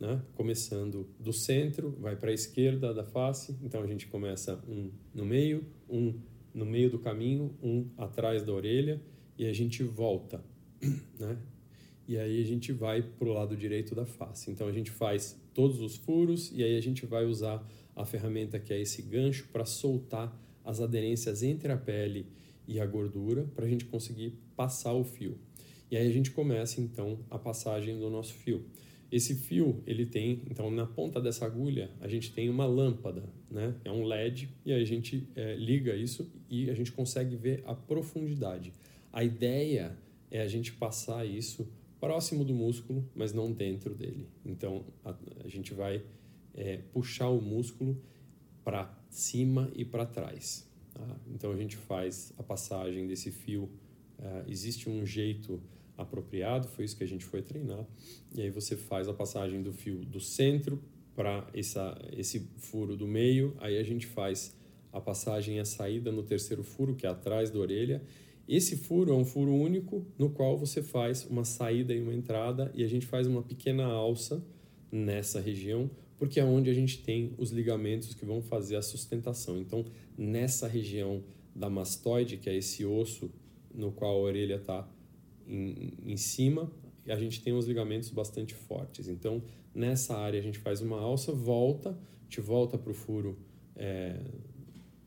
né? 0.00 0.20
começando 0.34 1.08
do 1.18 1.32
centro, 1.32 1.90
vai 2.00 2.16
para 2.16 2.30
a 2.30 2.34
esquerda 2.34 2.92
da 2.92 3.04
face, 3.04 3.56
então 3.62 3.82
a 3.82 3.86
gente 3.86 4.06
começa 4.06 4.62
um 4.68 4.90
no 5.14 5.24
meio, 5.24 5.64
um 5.88 6.14
no 6.52 6.66
meio 6.66 6.90
do 6.90 6.98
caminho, 6.98 7.56
um 7.62 7.88
atrás 7.96 8.44
da 8.44 8.52
orelha 8.52 9.00
e 9.38 9.46
a 9.46 9.52
gente 9.52 9.82
volta, 9.82 10.44
né? 11.18 11.38
E 12.06 12.18
aí 12.18 12.42
a 12.42 12.44
gente 12.44 12.70
vai 12.70 13.02
para 13.02 13.26
o 13.26 13.32
lado 13.32 13.56
direito 13.56 13.94
da 13.94 14.04
face. 14.04 14.50
Então 14.50 14.68
a 14.68 14.72
gente 14.72 14.90
faz 14.90 15.40
todos 15.54 15.80
os 15.80 15.96
furos 15.96 16.52
e 16.52 16.62
aí 16.62 16.76
a 16.76 16.80
gente 16.80 17.06
vai 17.06 17.24
usar 17.24 17.66
a 17.94 18.04
ferramenta 18.04 18.58
que 18.58 18.72
é 18.72 18.80
esse 18.80 19.02
gancho 19.02 19.48
para 19.52 19.64
soltar 19.64 20.36
as 20.64 20.80
aderências 20.80 21.42
entre 21.42 21.70
a 21.70 21.76
pele 21.76 22.26
e 22.66 22.80
a 22.80 22.86
gordura 22.86 23.44
para 23.54 23.66
a 23.66 23.68
gente 23.68 23.84
conseguir 23.84 24.38
passar 24.56 24.94
o 24.94 25.04
fio. 25.04 25.38
E 25.90 25.96
aí 25.96 26.08
a 26.08 26.12
gente 26.12 26.30
começa 26.30 26.80
então 26.80 27.18
a 27.30 27.38
passagem 27.38 27.98
do 27.98 28.08
nosso 28.08 28.34
fio. 28.34 28.64
Esse 29.12 29.34
fio, 29.34 29.80
ele 29.86 30.06
tem, 30.06 30.42
então 30.50 30.70
na 30.70 30.86
ponta 30.86 31.20
dessa 31.20 31.44
agulha, 31.44 31.90
a 32.00 32.08
gente 32.08 32.32
tem 32.32 32.48
uma 32.48 32.66
lâmpada, 32.66 33.22
né? 33.50 33.74
É 33.84 33.92
um 33.92 34.02
LED 34.02 34.48
e 34.64 34.72
a 34.72 34.84
gente 34.84 35.28
é, 35.36 35.54
liga 35.54 35.94
isso 35.94 36.28
e 36.50 36.68
a 36.68 36.74
gente 36.74 36.90
consegue 36.90 37.36
ver 37.36 37.62
a 37.64 37.74
profundidade. 37.74 38.72
A 39.12 39.22
ideia 39.22 39.96
é 40.30 40.40
a 40.40 40.48
gente 40.48 40.72
passar 40.72 41.24
isso 41.24 41.68
próximo 42.00 42.44
do 42.44 42.52
músculo, 42.52 43.08
mas 43.14 43.32
não 43.32 43.52
dentro 43.52 43.94
dele. 43.94 44.26
Então 44.44 44.84
a, 45.04 45.14
a 45.44 45.48
gente 45.48 45.72
vai 45.72 46.02
é, 46.54 46.78
puxar 46.92 47.28
o 47.28 47.40
músculo 47.40 48.00
para 48.62 48.92
cima 49.10 49.70
e 49.74 49.84
para 49.84 50.06
trás. 50.06 50.68
Tá? 50.92 51.06
Então 51.28 51.52
a 51.52 51.56
gente 51.56 51.76
faz 51.76 52.32
a 52.38 52.42
passagem 52.42 53.06
desse 53.06 53.30
fio. 53.30 53.70
Uh, 54.18 54.48
existe 54.48 54.88
um 54.88 55.04
jeito 55.04 55.60
apropriado, 55.96 56.68
foi 56.68 56.84
isso 56.84 56.96
que 56.96 57.04
a 57.04 57.08
gente 57.08 57.24
foi 57.24 57.42
treinar. 57.42 57.84
E 58.34 58.42
aí 58.42 58.50
você 58.50 58.76
faz 58.76 59.08
a 59.08 59.12
passagem 59.12 59.62
do 59.62 59.72
fio 59.72 60.04
do 60.04 60.20
centro 60.20 60.82
para 61.14 61.46
esse 61.54 62.40
furo 62.58 62.96
do 62.96 63.06
meio, 63.06 63.54
aí 63.58 63.78
a 63.78 63.82
gente 63.84 64.06
faz 64.06 64.56
a 64.92 65.00
passagem 65.00 65.56
e 65.56 65.60
a 65.60 65.64
saída 65.64 66.10
no 66.10 66.22
terceiro 66.22 66.64
furo, 66.64 66.94
que 66.94 67.06
é 67.06 67.08
atrás 67.08 67.50
da 67.50 67.58
orelha. 67.58 68.02
Esse 68.48 68.76
furo 68.76 69.12
é 69.12 69.14
um 69.14 69.24
furo 69.24 69.52
único 69.52 70.04
no 70.18 70.30
qual 70.30 70.58
você 70.58 70.82
faz 70.82 71.24
uma 71.24 71.44
saída 71.44 71.94
e 71.94 72.00
uma 72.00 72.12
entrada 72.12 72.70
e 72.74 72.84
a 72.84 72.88
gente 72.88 73.06
faz 73.06 73.26
uma 73.26 73.42
pequena 73.42 73.84
alça 73.84 74.44
nessa 74.90 75.40
região, 75.40 75.90
porque 76.24 76.40
é 76.40 76.44
onde 76.44 76.70
a 76.70 76.74
gente 76.74 77.02
tem 77.02 77.34
os 77.36 77.50
ligamentos 77.50 78.14
que 78.14 78.24
vão 78.24 78.40
fazer 78.40 78.76
a 78.76 78.82
sustentação. 78.82 79.58
Então, 79.58 79.84
nessa 80.16 80.66
região 80.66 81.22
da 81.54 81.68
mastoide, 81.68 82.38
que 82.38 82.48
é 82.48 82.56
esse 82.56 82.82
osso 82.82 83.30
no 83.74 83.92
qual 83.92 84.16
a 84.16 84.20
orelha 84.20 84.54
está 84.54 84.88
em, 85.46 85.92
em 86.02 86.16
cima 86.16 86.72
a 87.06 87.16
gente 87.16 87.42
tem 87.42 87.52
uns 87.52 87.66
ligamentos 87.66 88.08
bastante 88.08 88.54
fortes. 88.54 89.06
Então, 89.06 89.42
nessa 89.74 90.16
área 90.16 90.40
a 90.40 90.42
gente 90.42 90.58
faz 90.58 90.80
uma 90.80 90.98
alça, 90.98 91.30
volta, 91.30 91.94
gente 92.22 92.40
volta 92.40 92.78
para 92.78 92.90
o 92.90 92.94
furo 92.94 93.36
é, 93.76 94.18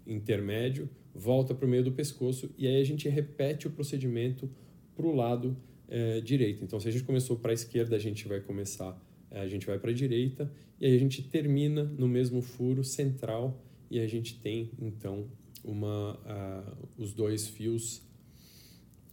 intermédio, 0.06 0.88
volta 1.16 1.56
para 1.56 1.66
o 1.66 1.68
meio 1.68 1.84
do 1.84 1.92
pescoço 1.92 2.52
e 2.56 2.68
aí 2.68 2.80
a 2.80 2.84
gente 2.84 3.10
repete 3.10 3.66
o 3.66 3.72
procedimento 3.72 4.48
para 4.96 5.08
o 5.08 5.16
lado 5.16 5.58
é, 5.88 6.22
direito. 6.22 6.64
Então, 6.64 6.80
se 6.80 6.88
a 6.88 6.92
gente 6.92 7.04
começou 7.04 7.38
para 7.38 7.50
a 7.50 7.54
esquerda, 7.56 7.96
a 7.96 8.00
gente 8.00 8.28
vai 8.28 8.40
começar, 8.40 8.96
a 9.32 9.48
gente 9.48 9.66
vai 9.66 9.78
para 9.78 9.92
a 9.92 9.94
direita 9.94 10.52
e 10.80 10.86
aí 10.86 10.96
a 10.96 11.00
gente 11.00 11.22
termina 11.24 11.84
no 11.84 12.08
mesmo 12.08 12.42
furo 12.42 12.84
central 12.84 13.62
e 13.90 14.00
a 14.00 14.08
gente 14.08 14.40
tem 14.40 14.72
então 14.80 15.28
uma, 15.64 16.16
uh, 16.16 16.88
os 16.98 17.14
dois 17.14 17.48
fios 17.48 18.02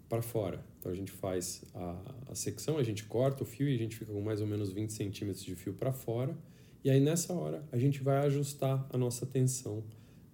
para 0.08 0.22
fora. 0.22 0.64
Então 0.78 0.92
a 0.92 0.94
gente 0.94 1.10
faz 1.10 1.64
a, 1.74 2.14
a 2.28 2.34
secção, 2.34 2.78
a 2.78 2.82
gente 2.82 3.04
corta 3.04 3.42
o 3.42 3.46
fio 3.46 3.68
e 3.68 3.74
a 3.74 3.78
gente 3.78 3.96
fica 3.96 4.12
com 4.12 4.20
mais 4.20 4.40
ou 4.40 4.46
menos 4.46 4.70
20 4.70 4.92
centímetros 4.92 5.44
de 5.44 5.54
fio 5.56 5.72
para 5.72 5.92
fora. 5.92 6.36
E 6.84 6.90
aí 6.90 7.00
nessa 7.00 7.32
hora 7.32 7.64
a 7.72 7.78
gente 7.78 8.02
vai 8.02 8.18
ajustar 8.26 8.86
a 8.90 8.98
nossa 8.98 9.24
tensão. 9.26 9.82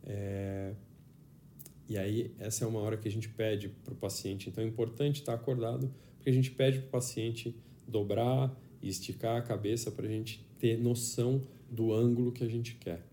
É... 0.04 0.74
E 1.88 1.96
aí 1.96 2.34
essa 2.38 2.64
é 2.64 2.68
uma 2.68 2.80
hora 2.80 2.96
que 2.96 3.08
a 3.08 3.10
gente 3.10 3.28
pede 3.28 3.68
para 3.68 3.94
o 3.94 3.96
paciente. 3.96 4.48
Então 4.48 4.62
é 4.62 4.66
importante 4.66 5.20
estar 5.20 5.34
acordado, 5.34 5.92
porque 6.16 6.28
a 6.28 6.32
gente 6.32 6.50
pede 6.50 6.80
para 6.80 6.88
o 6.88 6.90
paciente 6.90 7.54
dobrar 7.86 8.54
e 8.82 8.88
esticar 8.88 9.36
a 9.36 9.42
cabeça 9.42 9.90
para 9.90 10.06
a 10.06 10.08
gente 10.08 10.44
ter 10.58 10.78
noção 10.78 11.40
do 11.70 11.92
ângulo 11.92 12.32
que 12.32 12.44
a 12.44 12.48
gente 12.48 12.74
quer, 12.74 13.06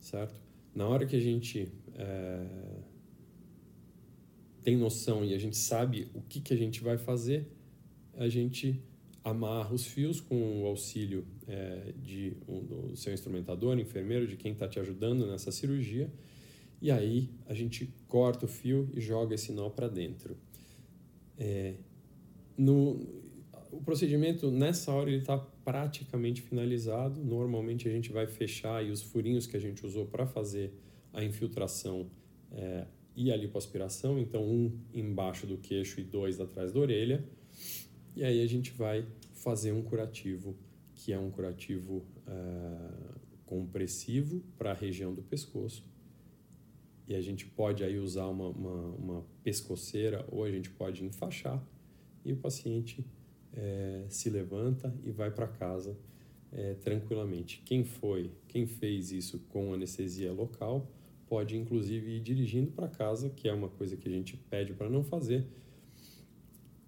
certo? 0.00 0.34
Na 0.74 0.86
hora 0.86 1.06
que 1.06 1.16
a 1.16 1.20
gente 1.20 1.68
é 1.94 2.46
tem 4.62 4.76
noção 4.76 5.24
e 5.24 5.34
a 5.34 5.38
gente 5.38 5.56
sabe 5.56 6.08
o 6.14 6.20
que, 6.20 6.40
que 6.40 6.52
a 6.52 6.56
gente 6.56 6.82
vai 6.82 6.98
fazer, 6.98 7.46
a 8.16 8.28
gente 8.28 8.80
amarra 9.22 9.72
os 9.74 9.86
fios 9.86 10.20
com 10.20 10.62
o 10.62 10.66
auxílio 10.66 11.26
é, 11.46 11.92
de 12.02 12.36
um, 12.48 12.64
do 12.64 12.96
seu 12.96 13.12
instrumentador, 13.12 13.78
enfermeiro, 13.78 14.26
de 14.26 14.36
quem 14.36 14.52
está 14.52 14.66
te 14.68 14.78
ajudando 14.78 15.26
nessa 15.26 15.50
cirurgia, 15.50 16.10
e 16.80 16.90
aí 16.90 17.30
a 17.46 17.54
gente 17.54 17.92
corta 18.08 18.46
o 18.46 18.48
fio 18.48 18.88
e 18.94 19.00
joga 19.00 19.34
esse 19.34 19.52
nó 19.52 19.68
para 19.68 19.88
dentro. 19.88 20.36
É, 21.38 21.74
no, 22.56 23.06
o 23.72 23.80
procedimento 23.80 24.50
nessa 24.50 24.92
hora 24.92 25.10
ele 25.10 25.18
está 25.18 25.38
praticamente 25.38 26.42
finalizado. 26.42 27.24
Normalmente 27.24 27.88
a 27.88 27.90
gente 27.90 28.10
vai 28.12 28.26
fechar 28.26 28.84
e 28.84 28.90
os 28.90 29.02
furinhos 29.02 29.46
que 29.46 29.56
a 29.56 29.60
gente 29.60 29.84
usou 29.84 30.06
para 30.06 30.26
fazer 30.26 30.72
a 31.12 31.22
infiltração 31.24 32.10
é, 32.52 32.86
e 33.14 33.32
a 33.32 33.36
lipoaspiração, 33.36 34.18
então 34.18 34.44
um 34.44 34.78
embaixo 34.92 35.46
do 35.46 35.58
queixo 35.58 36.00
e 36.00 36.04
dois 36.04 36.40
atrás 36.40 36.72
da 36.72 36.80
orelha. 36.80 37.24
E 38.16 38.24
aí 38.24 38.42
a 38.42 38.46
gente 38.46 38.72
vai 38.72 39.06
fazer 39.34 39.72
um 39.72 39.82
curativo, 39.82 40.56
que 40.94 41.12
é 41.12 41.18
um 41.18 41.30
curativo 41.30 42.04
uh, 42.26 43.20
compressivo 43.46 44.42
para 44.58 44.72
a 44.72 44.74
região 44.74 45.14
do 45.14 45.22
pescoço. 45.22 45.84
E 47.06 47.14
a 47.14 47.20
gente 47.20 47.46
pode 47.46 47.82
aí 47.82 47.98
usar 47.98 48.26
uma, 48.26 48.48
uma, 48.48 48.94
uma 48.96 49.26
pescoceira 49.42 50.24
ou 50.30 50.44
a 50.44 50.50
gente 50.50 50.70
pode 50.70 51.04
enfaixar 51.04 51.62
e 52.24 52.32
o 52.32 52.36
paciente 52.36 53.04
é, 53.54 54.04
se 54.08 54.30
levanta 54.30 54.94
e 55.04 55.10
vai 55.10 55.30
para 55.30 55.46
casa 55.46 55.96
é, 56.52 56.74
tranquilamente. 56.74 57.62
Quem 57.64 57.84
foi, 57.84 58.30
quem 58.48 58.66
fez 58.66 59.12
isso 59.12 59.38
com 59.48 59.72
anestesia 59.72 60.32
local, 60.32 60.90
pode 61.26 61.56
inclusive 61.56 62.16
ir 62.16 62.20
dirigindo 62.20 62.72
para 62.72 62.88
casa, 62.88 63.30
que 63.30 63.48
é 63.48 63.52
uma 63.52 63.68
coisa 63.68 63.96
que 63.96 64.08
a 64.08 64.12
gente 64.12 64.36
pede 64.36 64.72
para 64.72 64.88
não 64.88 65.04
fazer, 65.04 65.46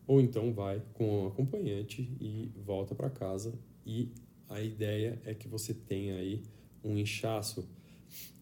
ou 0.06 0.20
então 0.20 0.52
vai 0.52 0.82
com 0.94 1.22
um 1.22 1.26
acompanhante 1.28 2.10
e 2.20 2.50
volta 2.56 2.94
para 2.94 3.08
casa. 3.08 3.54
E 3.86 4.10
a 4.48 4.60
ideia 4.60 5.20
é 5.24 5.32
que 5.32 5.46
você 5.46 5.72
tenha 5.72 6.16
aí 6.16 6.42
um 6.84 6.98
inchaço 6.98 7.68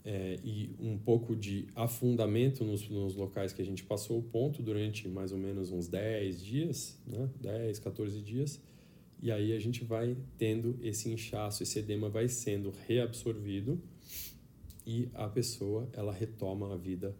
é, 0.04 0.38
e 0.42 0.70
um 0.80 0.96
pouco 0.96 1.36
de 1.36 1.66
afundamento 1.74 2.64
nos, 2.64 2.88
nos, 2.88 3.14
locais 3.14 3.52
que 3.52 3.60
a 3.60 3.64
gente 3.64 3.84
passou 3.84 4.18
o 4.18 4.22
ponto 4.22 4.62
durante 4.62 5.08
mais 5.08 5.30
ou 5.32 5.38
menos 5.38 5.70
uns 5.70 5.88
10 5.88 6.42
dias, 6.42 6.98
né? 7.06 7.28
10, 7.40 7.78
14 7.80 8.20
dias. 8.22 8.60
E 9.22 9.30
aí 9.30 9.52
a 9.52 9.58
gente 9.58 9.84
vai 9.84 10.16
tendo 10.38 10.78
esse 10.82 11.10
inchaço, 11.10 11.62
esse 11.62 11.78
edema 11.78 12.08
vai 12.08 12.28
sendo 12.28 12.72
reabsorvido 12.86 13.80
e 14.86 15.10
a 15.12 15.28
pessoa 15.28 15.86
ela 15.92 16.12
retoma 16.12 16.72
a 16.72 16.76
vida 16.76 17.14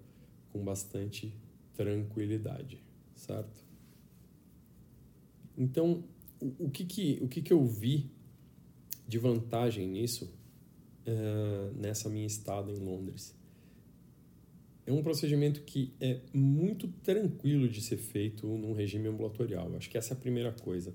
com 0.51 0.65
bastante 0.65 1.35
tranquilidade, 1.75 2.83
certo? 3.15 3.63
Então, 5.57 6.03
o, 6.41 6.67
o 6.67 6.71
que, 6.71 6.87
que, 6.87 7.19
o 7.21 7.29
que, 7.29 7.43
que 7.43 7.53
eu 7.53 7.65
vi 7.67 8.11
de 9.07 9.19
vantagem 9.19 9.87
nisso 9.87 10.33
uh, 11.07 11.75
nessa 11.75 12.09
minha 12.09 12.27
estada 12.27 12.71
em 12.73 12.79
Londres. 12.79 13.35
É 14.87 14.93
um 14.93 15.03
procedimento 15.03 15.63
que 15.63 15.93
é 16.01 16.21
muito 16.33 16.89
tranquilo 17.03 17.69
de 17.69 17.81
ser 17.81 17.97
feito 17.97 18.47
num 18.47 18.73
regime 18.73 19.09
ambulatorial. 19.09 19.75
Acho 19.77 19.89
que 19.89 19.97
essa 19.97 20.15
é 20.15 20.17
a 20.17 20.21
primeira 20.21 20.53
coisa. 20.53 20.95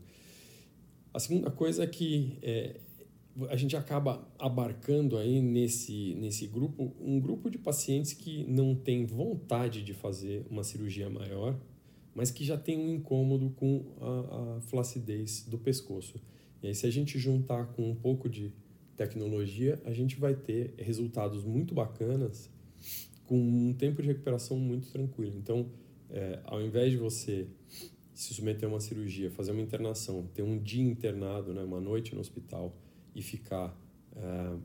A 1.13 1.19
segunda 1.19 1.49
coisa 1.49 1.83
é 1.83 1.87
que 1.87 2.37
é, 2.41 2.79
a 3.49 3.55
gente 3.55 3.75
acaba 3.75 4.27
abarcando 4.37 5.17
aí 5.17 5.41
nesse, 5.41 6.15
nesse 6.15 6.47
grupo 6.47 6.93
um 6.99 7.19
grupo 7.19 7.49
de 7.49 7.57
pacientes 7.57 8.13
que 8.13 8.43
não 8.45 8.75
tem 8.75 9.05
vontade 9.05 9.81
de 9.83 9.93
fazer 9.93 10.45
uma 10.49 10.63
cirurgia 10.63 11.09
maior, 11.09 11.57
mas 12.13 12.31
que 12.31 12.43
já 12.43 12.57
tem 12.57 12.77
um 12.77 12.93
incômodo 12.93 13.49
com 13.51 13.85
a, 13.99 14.57
a 14.57 14.61
flacidez 14.61 15.45
do 15.47 15.57
pescoço. 15.57 16.19
E 16.63 16.67
aí, 16.67 16.75
se 16.75 16.87
a 16.87 16.89
gente 16.89 17.19
juntar 17.19 17.67
com 17.67 17.91
um 17.91 17.95
pouco 17.95 18.27
de 18.27 18.51
tecnologia, 18.95 19.79
a 19.85 19.91
gente 19.91 20.17
vai 20.17 20.35
ter 20.35 20.73
resultados 20.77 21.43
muito 21.43 21.73
bacanas 21.73 22.49
com 23.25 23.37
um 23.37 23.73
tempo 23.73 24.01
de 24.01 24.07
recuperação 24.07 24.57
muito 24.57 24.87
tranquilo. 24.89 25.35
Então, 25.37 25.69
é, 26.09 26.39
ao 26.43 26.61
invés 26.61 26.91
de 26.91 26.97
você 26.97 27.47
se 28.13 28.33
submeter 28.33 28.69
a 28.69 28.71
uma 28.71 28.79
cirurgia, 28.79 29.29
fazer 29.29 29.51
uma 29.51 29.61
internação, 29.61 30.27
ter 30.33 30.41
um 30.41 30.57
dia 30.57 30.83
internado, 30.83 31.53
né, 31.53 31.61
uma 31.61 31.81
noite 31.81 32.15
no 32.15 32.21
hospital 32.21 32.73
e 33.13 33.21
ficar 33.21 33.77
é, 34.15 34.55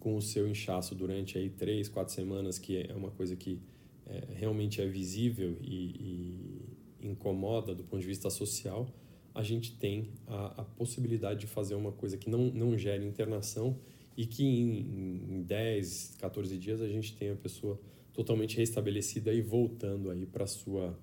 com 0.00 0.16
o 0.16 0.22
seu 0.22 0.48
inchaço 0.48 0.94
durante 0.94 1.38
aí 1.38 1.50
três, 1.50 1.88
quatro 1.88 2.12
semanas, 2.12 2.58
que 2.58 2.78
é 2.78 2.94
uma 2.94 3.10
coisa 3.10 3.36
que 3.36 3.60
é, 4.06 4.24
realmente 4.34 4.80
é 4.80 4.86
visível 4.86 5.56
e, 5.62 6.64
e 7.00 7.08
incomoda 7.08 7.74
do 7.74 7.84
ponto 7.84 8.00
de 8.00 8.06
vista 8.06 8.28
social, 8.28 8.88
a 9.34 9.42
gente 9.42 9.76
tem 9.76 10.10
a, 10.26 10.60
a, 10.62 10.64
possibilidade 10.64 11.40
de 11.40 11.46
fazer 11.46 11.74
uma 11.74 11.92
coisa 11.92 12.16
que 12.16 12.28
não, 12.28 12.46
não 12.46 12.76
gere 12.76 13.04
internação 13.04 13.78
e 14.16 14.26
que 14.26 14.44
em, 14.44 15.36
em 15.36 15.42
10, 15.42 16.16
14 16.18 16.58
dias 16.58 16.80
a 16.80 16.88
gente 16.88 17.14
tem 17.16 17.30
a 17.30 17.36
pessoa 17.36 17.80
totalmente 18.12 18.56
restabelecida 18.56 19.32
e 19.32 19.40
voltando 19.40 20.10
aí 20.10 20.26
para 20.26 20.46
sua 20.46 20.98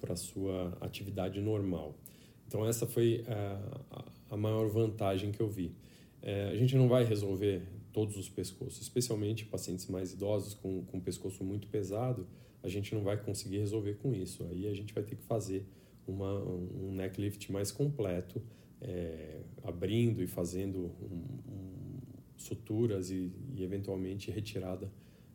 para 0.00 0.14
sua 0.14 0.78
atividade 0.80 1.40
normal. 1.40 1.98
Então 2.46 2.64
essa 2.64 2.86
foi 2.86 3.24
a, 3.26 4.04
a 4.30 4.36
maior 4.36 4.68
vantagem 4.68 5.32
que 5.32 5.40
eu 5.40 5.48
vi. 5.48 5.74
É, 6.22 6.44
a 6.44 6.56
gente 6.56 6.76
não 6.76 6.88
vai 6.88 7.04
resolver 7.04 7.62
todos 7.92 8.16
os 8.16 8.28
pescoços, 8.28 8.80
especialmente 8.80 9.44
pacientes 9.44 9.86
mais 9.88 10.12
idosos 10.12 10.54
com, 10.54 10.84
com 10.84 11.00
pescoço 11.00 11.42
muito 11.42 11.66
pesado, 11.68 12.26
a 12.62 12.68
gente 12.68 12.94
não 12.94 13.02
vai 13.02 13.16
conseguir 13.16 13.58
resolver 13.58 13.94
com 13.94 14.14
isso. 14.14 14.46
Aí 14.50 14.68
a 14.68 14.74
gente 14.74 14.92
vai 14.92 15.02
ter 15.02 15.16
que 15.16 15.22
fazer 15.22 15.66
uma, 16.10 16.42
um 16.42 16.92
neck 16.94 17.20
lift 17.20 17.50
mais 17.50 17.70
completo, 17.70 18.42
é, 18.80 19.40
abrindo 19.62 20.22
e 20.22 20.26
fazendo 20.26 20.92
um, 21.02 21.24
um, 21.52 21.98
suturas 22.36 23.10
e, 23.10 23.32
e, 23.54 23.62
eventualmente 23.62 24.30
retirada 24.30 24.90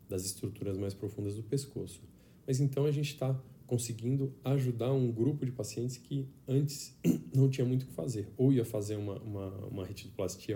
das 0.07 0.25
estruturas 0.25 0.77
mais 0.77 0.93
profundas 0.93 1.35
do 1.35 1.43
pescoço. 1.43 2.01
Mas 2.47 2.59
então 2.59 2.85
a 2.85 2.91
gente 2.91 3.09
está 3.09 3.37
conseguindo 3.65 4.33
ajudar 4.43 4.91
um 4.93 5.11
grupo 5.11 5.45
de 5.45 5.51
pacientes 5.51 5.97
que 5.97 6.27
antes 6.47 6.97
não 7.35 7.49
tinha 7.49 7.65
muito 7.65 7.83
o 7.83 7.85
que 7.87 7.93
fazer, 7.93 8.27
ou 8.37 8.53
ia 8.53 8.65
fazer 8.65 8.95
uma, 8.95 9.19
uma, 9.19 9.49
uma 9.67 9.87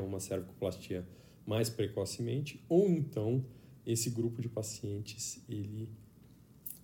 uma 0.02 0.20
cervicoplastia 0.20 1.08
mais 1.46 1.70
precocemente, 1.70 2.64
ou 2.68 2.90
então 2.90 3.44
esse 3.86 4.10
grupo 4.10 4.42
de 4.42 4.50
pacientes 4.50 5.42
ele 5.48 5.90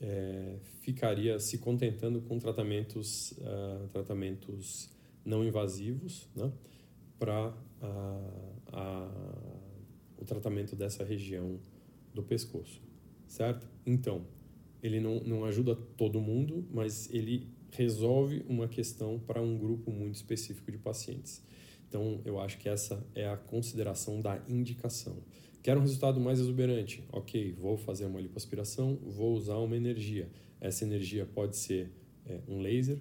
é, 0.04 0.58
ficaria 0.82 1.39
se 1.39 1.58
contentando 1.58 2.20
com 2.22 2.38
tratamentos, 2.38 3.32
uh, 3.32 3.88
tratamentos 3.88 4.89
não 5.24 5.46
invasivos 5.46 6.28
né, 6.36 6.52
para 7.18 7.54
uh, 7.82 9.13
o 10.18 10.26
tratamento 10.26 10.76
dessa 10.76 11.06
região 11.06 11.58
do 12.13 12.22
pescoço, 12.22 12.82
certo? 13.26 13.66
Então, 13.86 14.26
ele 14.82 15.00
não, 15.00 15.22
não 15.22 15.46
ajuda 15.46 15.74
todo 15.74 16.20
mundo, 16.20 16.68
mas 16.70 17.10
ele 17.13 17.48
resolve 17.72 18.44
uma 18.50 18.68
questão 18.68 19.18
para 19.18 19.42
um 19.42 19.58
grupo 19.58 19.89
muito 19.89 20.16
específico 20.16 20.70
de 20.70 20.78
pacientes. 20.78 21.42
Então, 21.88 22.20
eu 22.26 22.42
acho 22.42 22.58
que 22.58 22.68
essa 22.68 23.02
é 23.16 23.28
a 23.28 23.38
consideração 23.38 24.20
da 24.20 24.42
indicação. 24.50 25.18
Quero 25.63 25.80
um 25.80 25.84
resultado 25.84 26.19
mais 26.19 26.41
exuberante. 26.41 27.02
Ok, 27.10 27.54
vou 27.54 27.78
fazer 27.78 28.04
uma 28.06 28.19
lipoaspiração, 28.19 28.97
vou 28.97 29.34
usar 29.34 29.56
uma 29.60 29.78
energia. 29.78 30.30
Essa 30.60 30.84
energia 30.84 31.26
pode 31.26 31.56
ser 31.56 31.89
é, 32.26 32.41
um 32.49 32.60
laser, 32.60 32.99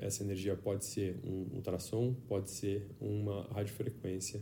essa 0.00 0.22
energia 0.22 0.56
pode 0.56 0.84
ser 0.84 1.18
um 1.24 1.56
ultrassom, 1.56 2.14
pode 2.28 2.48
ser 2.48 2.86
uma 3.00 3.42
radiofrequência, 3.50 4.40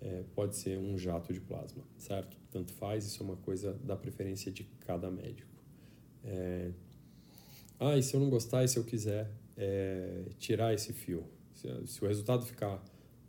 é, 0.00 0.22
pode 0.36 0.56
ser 0.56 0.78
um 0.78 0.96
jato 0.96 1.32
de 1.32 1.40
plasma, 1.40 1.82
certo? 1.98 2.36
Tanto 2.52 2.72
faz, 2.74 3.04
isso 3.04 3.20
é 3.24 3.26
uma 3.26 3.36
coisa 3.36 3.72
da 3.82 3.96
preferência 3.96 4.52
de 4.52 4.64
cada 4.86 5.10
médico. 5.10 5.50
É... 6.22 6.70
Ah, 7.78 7.96
e 7.96 8.02
se 8.04 8.14
eu 8.14 8.20
não 8.20 8.30
gostar 8.30 8.62
e 8.62 8.68
se 8.68 8.78
eu 8.78 8.84
quiser 8.84 9.30
é, 9.56 10.26
tirar 10.38 10.72
esse 10.72 10.92
fio? 10.92 11.24
Se, 11.54 11.68
se 11.86 12.04
o 12.04 12.06
resultado 12.06 12.46
ficar 12.46 12.82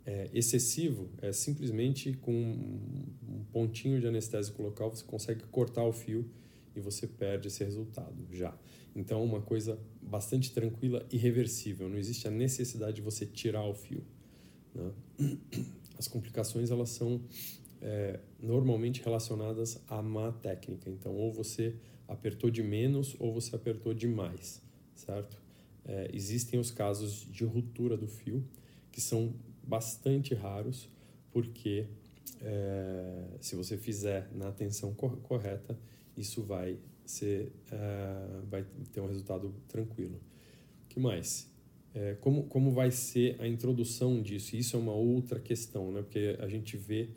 é, 0.08 0.30
excessivo 0.32 1.10
é 1.20 1.30
simplesmente 1.32 2.14
com 2.14 2.32
um 2.32 3.44
pontinho 3.52 4.00
de 4.00 4.06
anestésico 4.06 4.62
local 4.62 4.88
você 4.88 5.04
consegue 5.04 5.44
cortar 5.44 5.84
o 5.84 5.92
fio 5.92 6.26
e 6.74 6.80
você 6.80 7.06
perde 7.06 7.48
esse 7.48 7.62
resultado 7.62 8.16
já. 8.32 8.56
Então, 8.96 9.22
uma 9.22 9.42
coisa 9.42 9.78
bastante 10.00 10.50
tranquila 10.50 11.06
e 11.12 11.18
reversível. 11.18 11.90
Não 11.90 11.98
existe 11.98 12.26
a 12.26 12.30
necessidade 12.30 12.96
de 12.96 13.02
você 13.02 13.26
tirar 13.26 13.64
o 13.64 13.74
fio. 13.74 14.02
Né? 14.74 14.92
As 15.98 16.08
complicações 16.08 16.70
elas 16.70 16.88
são 16.88 17.20
é, 17.82 18.18
normalmente 18.40 19.02
relacionadas 19.02 19.78
à 19.88 20.00
má 20.00 20.32
técnica. 20.32 20.88
Então, 20.88 21.14
ou 21.14 21.30
você 21.30 21.76
apertou 22.06 22.48
de 22.48 22.62
menos 22.62 23.14
ou 23.18 23.34
você 23.34 23.54
apertou 23.54 23.92
demais, 23.92 24.62
certo? 24.94 25.38
É, 25.84 26.10
existem 26.14 26.58
os 26.58 26.70
casos 26.70 27.26
de 27.30 27.44
ruptura 27.44 27.94
do 27.94 28.08
fio 28.08 28.42
que 28.90 29.00
são 29.00 29.34
bastante 29.68 30.34
raros, 30.34 30.88
porque 31.30 31.86
é, 32.40 33.24
se 33.40 33.54
você 33.54 33.76
fizer 33.76 34.28
na 34.34 34.48
atenção 34.48 34.94
correta, 34.94 35.78
isso 36.16 36.42
vai 36.42 36.78
ser 37.04 37.52
é, 37.70 38.40
vai 38.50 38.64
ter 38.92 39.00
um 39.00 39.06
resultado 39.06 39.54
tranquilo. 39.68 40.18
que 40.88 40.98
mais? 40.98 41.50
É, 41.94 42.14
como, 42.20 42.44
como 42.44 42.70
vai 42.70 42.90
ser 42.90 43.36
a 43.40 43.46
introdução 43.46 44.22
disso? 44.22 44.56
Isso 44.56 44.76
é 44.76 44.78
uma 44.78 44.92
outra 44.92 45.38
questão, 45.40 45.90
né? 45.90 46.02
Porque 46.02 46.36
a 46.38 46.48
gente 46.48 46.76
vê 46.76 47.08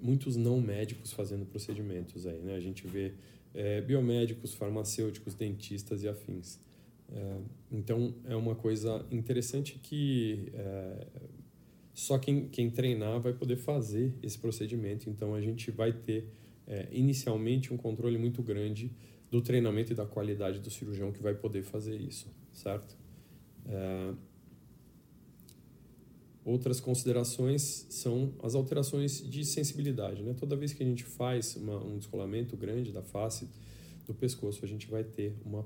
muitos 0.00 0.36
não 0.36 0.60
médicos 0.60 1.12
fazendo 1.12 1.44
procedimentos 1.44 2.26
aí, 2.26 2.40
né? 2.40 2.54
A 2.54 2.60
gente 2.60 2.86
vê 2.86 3.14
é, 3.54 3.80
biomédicos, 3.80 4.54
farmacêuticos, 4.54 5.34
dentistas 5.34 6.02
e 6.02 6.08
afins. 6.08 6.58
É, 7.14 7.36
então, 7.70 8.14
é 8.24 8.34
uma 8.34 8.54
coisa 8.54 9.04
interessante 9.10 9.78
que 9.82 10.50
é, 10.54 11.06
só 11.94 12.18
quem, 12.18 12.48
quem 12.48 12.70
treinar 12.70 13.20
vai 13.20 13.32
poder 13.32 13.56
fazer 13.56 14.14
esse 14.22 14.38
procedimento. 14.38 15.10
Então, 15.10 15.34
a 15.34 15.40
gente 15.40 15.70
vai 15.70 15.92
ter 15.92 16.26
é, 16.66 16.88
inicialmente 16.90 17.72
um 17.72 17.76
controle 17.76 18.16
muito 18.18 18.42
grande 18.42 18.90
do 19.30 19.40
treinamento 19.40 19.92
e 19.92 19.94
da 19.94 20.06
qualidade 20.06 20.58
do 20.58 20.70
cirurgião 20.70 21.12
que 21.12 21.22
vai 21.22 21.34
poder 21.34 21.62
fazer 21.62 21.98
isso, 22.00 22.30
certo? 22.52 22.96
É, 23.66 24.14
outras 26.44 26.80
considerações 26.80 27.86
são 27.88 28.34
as 28.42 28.54
alterações 28.54 29.22
de 29.28 29.44
sensibilidade. 29.44 30.22
Né? 30.22 30.34
Toda 30.38 30.56
vez 30.56 30.72
que 30.72 30.82
a 30.82 30.86
gente 30.86 31.04
faz 31.04 31.56
uma, 31.56 31.82
um 31.82 31.98
descolamento 31.98 32.56
grande 32.56 32.90
da 32.90 33.02
face 33.02 33.48
do 34.06 34.14
pescoço, 34.14 34.64
a 34.64 34.68
gente 34.68 34.88
vai 34.88 35.04
ter 35.04 35.34
uma 35.44 35.64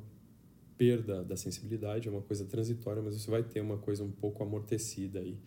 perda 0.77 1.25
da 1.25 1.37
sensibilidade, 1.37 2.07
é 2.07 2.11
uma 2.11 2.21
coisa 2.21 2.45
transitória, 2.45 3.03
mas 3.03 3.15
você 3.15 3.31
vai 3.31 3.43
ter 3.43 3.61
uma 3.61 3.79
coisa 3.79 4.05
um 4.05 4.11
pouco 4.11 4.43
amortecida 4.43 5.21
aí 5.21 5.39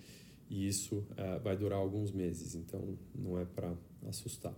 e 0.49 0.67
isso 0.67 1.05
é, 1.15 1.39
vai 1.39 1.55
durar 1.55 1.79
alguns 1.79 2.11
meses, 2.11 2.55
então 2.55 2.97
não 3.13 3.37
é 3.37 3.45
para 3.45 3.73
assustar. 4.07 4.53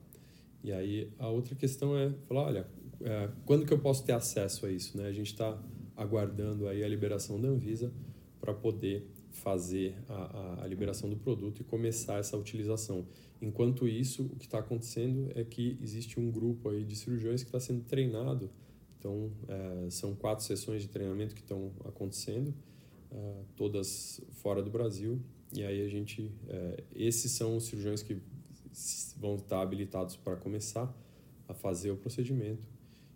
E 0.63 0.71
aí 0.71 1.11
a 1.19 1.27
outra 1.27 1.55
questão 1.55 1.97
é 1.97 2.11
falar, 2.27 2.43
olha, 2.43 2.67
é, 3.01 3.29
quando 3.45 3.65
que 3.65 3.73
eu 3.73 3.79
posso 3.79 4.05
ter 4.05 4.13
acesso 4.13 4.65
a 4.65 4.71
isso? 4.71 4.97
Né? 4.97 5.07
A 5.07 5.11
gente 5.11 5.31
está 5.31 5.61
aguardando 5.97 6.67
aí 6.67 6.83
a 6.83 6.87
liberação 6.87 7.39
da 7.39 7.47
Anvisa 7.47 7.91
para 8.39 8.53
poder 8.53 9.07
fazer 9.31 9.95
a, 10.09 10.13
a, 10.13 10.63
a, 10.63 10.67
liberação 10.67 11.09
do 11.09 11.15
produto 11.15 11.61
e 11.61 11.63
começar 11.63 12.19
essa 12.19 12.37
utilização. 12.37 13.05
Enquanto 13.41 13.87
isso, 13.87 14.23
o 14.23 14.35
que 14.35 14.45
está 14.45 14.59
acontecendo 14.59 15.31
é 15.35 15.43
que 15.43 15.77
existe 15.81 16.19
um 16.19 16.29
grupo 16.29 16.69
aí 16.69 16.83
de 16.83 16.95
cirurgiões 16.95 17.41
que 17.41 17.49
está 17.49 17.59
sendo 17.59 17.83
treinado. 17.83 18.49
Então, 18.99 19.31
é, 19.47 19.89
são 19.89 20.13
quatro 20.13 20.45
sessões 20.45 20.81
de 20.81 20.89
treinamento 20.89 21.33
que 21.33 21.41
estão 21.41 21.71
acontecendo, 21.85 22.53
é, 23.11 23.33
todas 23.55 24.21
fora 24.33 24.61
do 24.61 24.69
Brasil. 24.69 25.19
E 25.53 25.63
aí 25.63 25.85
a 25.85 25.87
gente, 25.87 26.31
é, 26.47 26.83
esses 26.95 27.31
são 27.31 27.57
os 27.57 27.65
cirurgiões 27.65 28.01
que 28.01 28.17
vão 29.17 29.35
estar 29.35 29.61
habilitados 29.61 30.15
para 30.15 30.35
começar 30.35 30.93
a 31.47 31.53
fazer 31.53 31.91
o 31.91 31.97
procedimento 31.97 32.63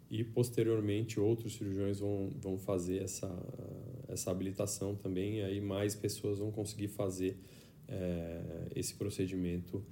e 0.09 0.23
posteriormente 0.23 1.19
outros 1.19 1.55
cirurgiões 1.55 1.99
vão, 1.99 2.29
vão 2.41 2.57
fazer 2.57 3.01
essa, 3.01 3.31
essa 4.07 4.29
habilitação 4.31 4.95
também, 4.95 5.41
aí 5.41 5.59
mais 5.59 5.95
pessoas 5.95 6.39
vão 6.39 6.51
conseguir 6.51 6.89
fazer 6.89 7.37
é, 7.87 8.69
esse 8.75 8.93
procedimento 8.93 9.83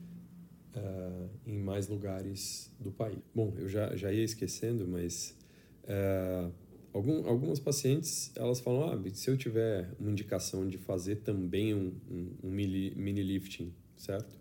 é, 0.75 1.27
em 1.45 1.57
mais 1.57 1.87
lugares 1.87 2.71
do 2.79 2.91
país. 2.91 3.19
Bom, 3.33 3.53
eu 3.57 3.67
já, 3.67 3.95
já 3.95 4.11
ia 4.11 4.23
esquecendo, 4.23 4.87
mas 4.87 5.37
é, 5.83 6.49
algum, 6.93 7.27
algumas 7.27 7.59
pacientes 7.59 8.31
elas 8.35 8.59
falam: 8.59 8.93
ah, 8.93 9.09
se 9.13 9.29
eu 9.29 9.37
tiver 9.37 9.89
uma 9.99 10.11
indicação 10.11 10.67
de 10.67 10.77
fazer 10.77 11.17
também 11.17 11.73
um, 11.73 11.93
um, 12.09 12.31
um 12.43 12.49
mini, 12.49 12.93
mini 12.95 13.23
lifting, 13.23 13.73
certo? 13.97 14.39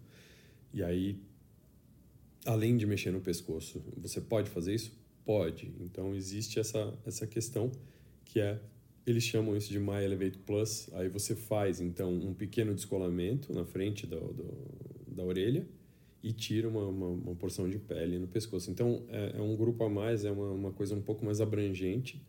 E 0.73 0.83
aí, 0.83 1.19
além 2.45 2.77
de 2.77 2.87
mexer 2.87 3.11
no 3.11 3.21
pescoço, 3.21 3.83
você 3.97 4.21
pode 4.21 4.51
fazer 4.51 4.75
isso? 4.75 4.93
Pode. 5.25 5.73
Então 5.81 6.15
existe 6.15 6.59
essa, 6.59 6.93
essa 7.07 7.27
questão 7.27 7.71
que 8.25 8.41
é 8.41 8.61
eles 9.05 9.25
chamam 9.25 9.57
isso 9.57 9.71
de 9.71 9.81
My 9.81 10.05
Elevate 10.05 10.39
Plus. 10.39 10.89
Aí 10.93 11.09
você 11.09 11.35
faz 11.35 11.81
então 11.81 12.13
um 12.13 12.33
pequeno 12.33 12.73
descolamento 12.75 13.53
na 13.53 13.65
frente 13.65 14.07
do, 14.07 14.21
do 14.33 14.83
da 15.13 15.23
orelha 15.23 15.67
e 16.23 16.33
tira 16.33 16.69
uma, 16.69 16.87
uma, 16.87 17.07
uma, 17.09 17.35
porção 17.35 17.69
de 17.69 17.79
pele 17.79 18.19
no 18.19 18.27
pescoço. 18.27 18.71
Então 18.71 19.03
é, 19.09 19.37
é 19.37 19.43
um 19.43 19.57
grupo 19.57 19.85
a 19.85 19.91
mais, 19.91 20.25
é 20.25 20.31
uma, 20.31 20.51
uma 20.51 20.73
coisa 20.73 20.95
um 20.95 21.03
pouco 21.03 21.25
mais 21.25 21.41
abrangente, 21.41 22.23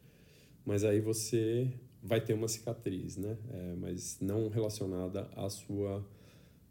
mas 0.65 0.83
aí 0.83 0.99
você 0.99 1.71
vai 2.01 2.19
ter 2.19 2.33
uma 2.33 2.47
cicatriz, 2.47 3.17
né? 3.17 3.37
É, 3.51 3.75
mas 3.75 4.17
não 4.19 4.49
relacionada 4.49 5.29
à 5.35 5.49
sua 5.49 6.05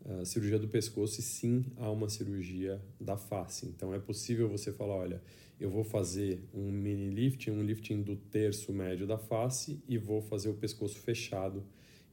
uh, 0.05 0.24
cirurgia 0.26 0.59
do 0.59 0.68
pescoço 0.68 1.20
e 1.20 1.22
sim 1.22 1.64
a 1.76 1.90
uma 1.90 2.09
cirurgia 2.09 2.81
da 3.00 3.16
face. 3.16 3.66
Então 3.66 3.94
é 3.94 3.98
possível 3.98 4.48
você 4.48 4.72
falar, 4.72 4.94
olha, 4.94 5.22
eu 5.59 5.70
vou 5.70 5.85
fazer 5.85 6.42
um 6.52 6.70
mini 6.70 7.09
lifting, 7.09 7.50
um 7.50 7.62
lifting 7.62 8.02
do 8.02 8.16
terço 8.16 8.72
médio 8.72 9.07
da 9.07 9.16
face 9.16 9.83
e 9.88 9.96
vou 9.96 10.20
fazer 10.20 10.50
o 10.50 10.55
pescoço 10.55 10.98
fechado. 10.98 11.64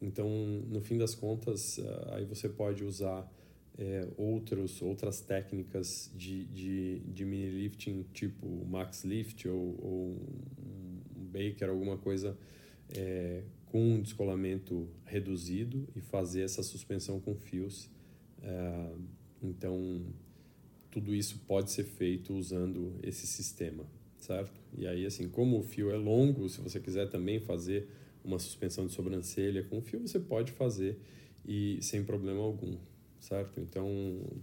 Então, 0.01 0.29
no 0.69 0.79
fim 0.79 0.97
das 0.97 1.13
contas, 1.13 1.77
uh, 1.77 2.13
aí 2.13 2.23
você 2.23 2.47
pode 2.47 2.85
usar 2.85 3.29
é, 3.77 4.05
outros, 4.17 4.81
outras 4.81 5.21
técnicas 5.21 6.11
de, 6.13 6.43
de, 6.45 6.99
de 6.99 7.25
mini 7.25 7.49
lifting, 7.49 8.05
tipo 8.13 8.45
max 8.65 9.05
lift 9.05 9.47
ou, 9.47 9.77
ou 9.81 10.17
Baker, 11.29 11.69
alguma 11.69 11.97
coisa 11.97 12.37
é, 12.95 13.43
com 13.67 13.81
um 13.81 14.01
descolamento 14.01 14.87
reduzido 15.05 15.87
e 15.95 16.01
fazer 16.01 16.41
essa 16.41 16.63
suspensão 16.63 17.19
com 17.19 17.35
fios. 17.35 17.89
É, 18.41 18.91
então, 19.41 20.01
tudo 20.91 21.13
isso 21.13 21.39
pode 21.47 21.71
ser 21.71 21.83
feito 21.83 22.33
usando 22.33 22.95
esse 23.03 23.27
sistema, 23.27 23.85
certo? 24.17 24.59
E 24.77 24.87
aí, 24.87 25.05
assim, 25.05 25.29
como 25.29 25.59
o 25.59 25.63
fio 25.63 25.91
é 25.91 25.97
longo, 25.97 26.49
se 26.49 26.59
você 26.59 26.79
quiser 26.79 27.09
também 27.09 27.39
fazer 27.39 27.87
uma 28.23 28.39
suspensão 28.39 28.85
de 28.85 28.93
sobrancelha 28.93 29.63
com 29.63 29.81
fio, 29.81 29.99
você 30.01 30.19
pode 30.19 30.51
fazer 30.51 30.99
e 31.45 31.79
sem 31.81 32.03
problema 32.03 32.41
algum, 32.41 32.75
certo? 33.19 33.59
Então, 33.59 33.87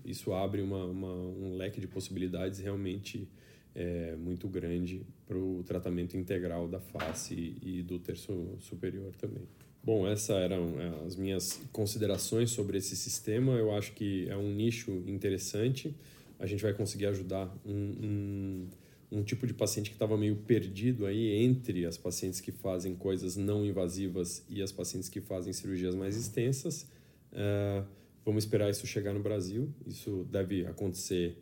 isso 0.04 0.32
abre 0.32 0.62
uma, 0.62 0.84
uma 0.84 1.12
um 1.12 1.56
leque 1.56 1.80
de 1.80 1.86
possibilidades 1.86 2.60
realmente 2.60 3.28
é, 3.76 4.16
muito 4.16 4.48
grande 4.48 5.06
para 5.26 5.36
o 5.36 5.62
tratamento 5.62 6.16
integral 6.16 6.66
da 6.66 6.80
face 6.80 7.58
e 7.62 7.82
do 7.82 7.98
terço 7.98 8.56
superior 8.58 9.14
também. 9.16 9.46
Bom, 9.84 10.08
essas 10.08 10.34
eram 10.36 10.80
é, 10.80 11.06
as 11.06 11.14
minhas 11.14 11.60
considerações 11.72 12.50
sobre 12.50 12.78
esse 12.78 12.96
sistema. 12.96 13.52
Eu 13.52 13.72
acho 13.72 13.92
que 13.92 14.28
é 14.30 14.36
um 14.36 14.50
nicho 14.50 14.90
interessante. 15.06 15.94
A 16.38 16.46
gente 16.46 16.62
vai 16.62 16.72
conseguir 16.72 17.06
ajudar 17.06 17.54
um, 17.64 18.66
um, 19.12 19.18
um 19.18 19.22
tipo 19.22 19.46
de 19.46 19.52
paciente 19.52 19.90
que 19.90 19.96
estava 19.96 20.16
meio 20.16 20.36
perdido 20.36 21.04
aí 21.04 21.44
entre 21.44 21.84
as 21.84 21.98
pacientes 21.98 22.40
que 22.40 22.50
fazem 22.50 22.96
coisas 22.96 23.36
não 23.36 23.64
invasivas 23.64 24.44
e 24.48 24.62
as 24.62 24.72
pacientes 24.72 25.10
que 25.10 25.20
fazem 25.20 25.52
cirurgias 25.52 25.94
mais 25.94 26.16
extensas. 26.16 26.82
Uh, 27.30 27.86
vamos 28.24 28.44
esperar 28.44 28.70
isso 28.70 28.86
chegar 28.86 29.12
no 29.12 29.20
Brasil. 29.20 29.72
Isso 29.86 30.26
deve 30.30 30.66
acontecer 30.66 31.36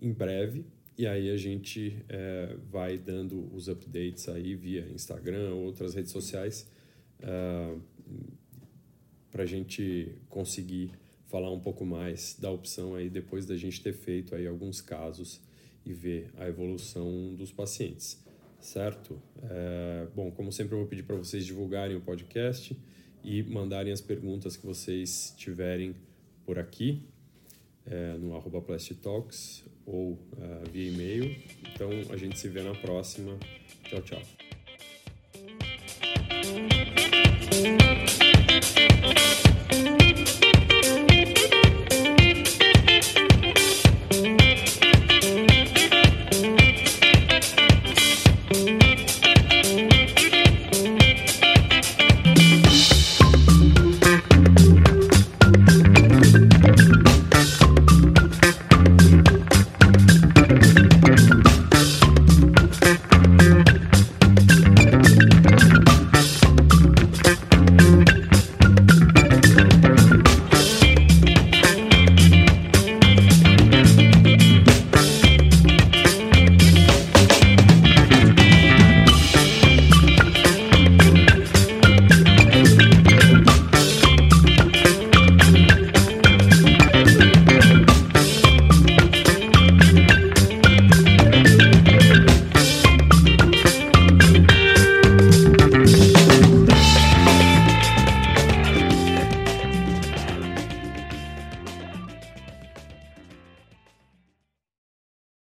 em 0.00 0.12
breve. 0.12 0.64
E 1.00 1.06
aí 1.06 1.30
a 1.30 1.36
gente 1.38 1.96
é, 2.10 2.54
vai 2.70 2.98
dando 2.98 3.50
os 3.54 3.70
updates 3.70 4.28
aí 4.28 4.54
via 4.54 4.86
Instagram 4.94 5.54
ou 5.54 5.64
outras 5.64 5.94
redes 5.94 6.12
sociais 6.12 6.70
é, 7.20 7.74
para 9.30 9.44
a 9.44 9.46
gente 9.46 10.14
conseguir 10.28 10.90
falar 11.24 11.50
um 11.50 11.58
pouco 11.58 11.86
mais 11.86 12.36
da 12.38 12.50
opção 12.50 12.94
aí 12.94 13.08
depois 13.08 13.46
da 13.46 13.56
gente 13.56 13.82
ter 13.82 13.94
feito 13.94 14.34
aí 14.34 14.46
alguns 14.46 14.82
casos 14.82 15.40
e 15.86 15.94
ver 15.94 16.28
a 16.36 16.46
evolução 16.46 17.34
dos 17.34 17.50
pacientes, 17.50 18.22
certo? 18.60 19.18
É, 19.42 20.06
bom, 20.14 20.30
como 20.30 20.52
sempre 20.52 20.74
eu 20.74 20.80
vou 20.80 20.86
pedir 20.86 21.04
para 21.04 21.16
vocês 21.16 21.46
divulgarem 21.46 21.96
o 21.96 22.02
podcast 22.02 22.78
e 23.24 23.42
mandarem 23.42 23.90
as 23.90 24.02
perguntas 24.02 24.54
que 24.54 24.66
vocês 24.66 25.32
tiverem 25.38 25.96
por 26.44 26.58
aqui 26.58 27.02
é, 27.86 28.18
no 28.18 28.36
arroba 28.36 28.62
Talks 29.00 29.64
ou 29.90 30.12
uh, 30.12 30.70
via 30.72 30.88
e-mail. 30.88 31.36
Então 31.74 31.90
a 32.10 32.16
gente 32.16 32.38
se 32.38 32.48
vê 32.48 32.62
na 32.62 32.74
próxima. 32.74 33.36
Tchau, 33.84 34.00
tchau. 34.02 34.49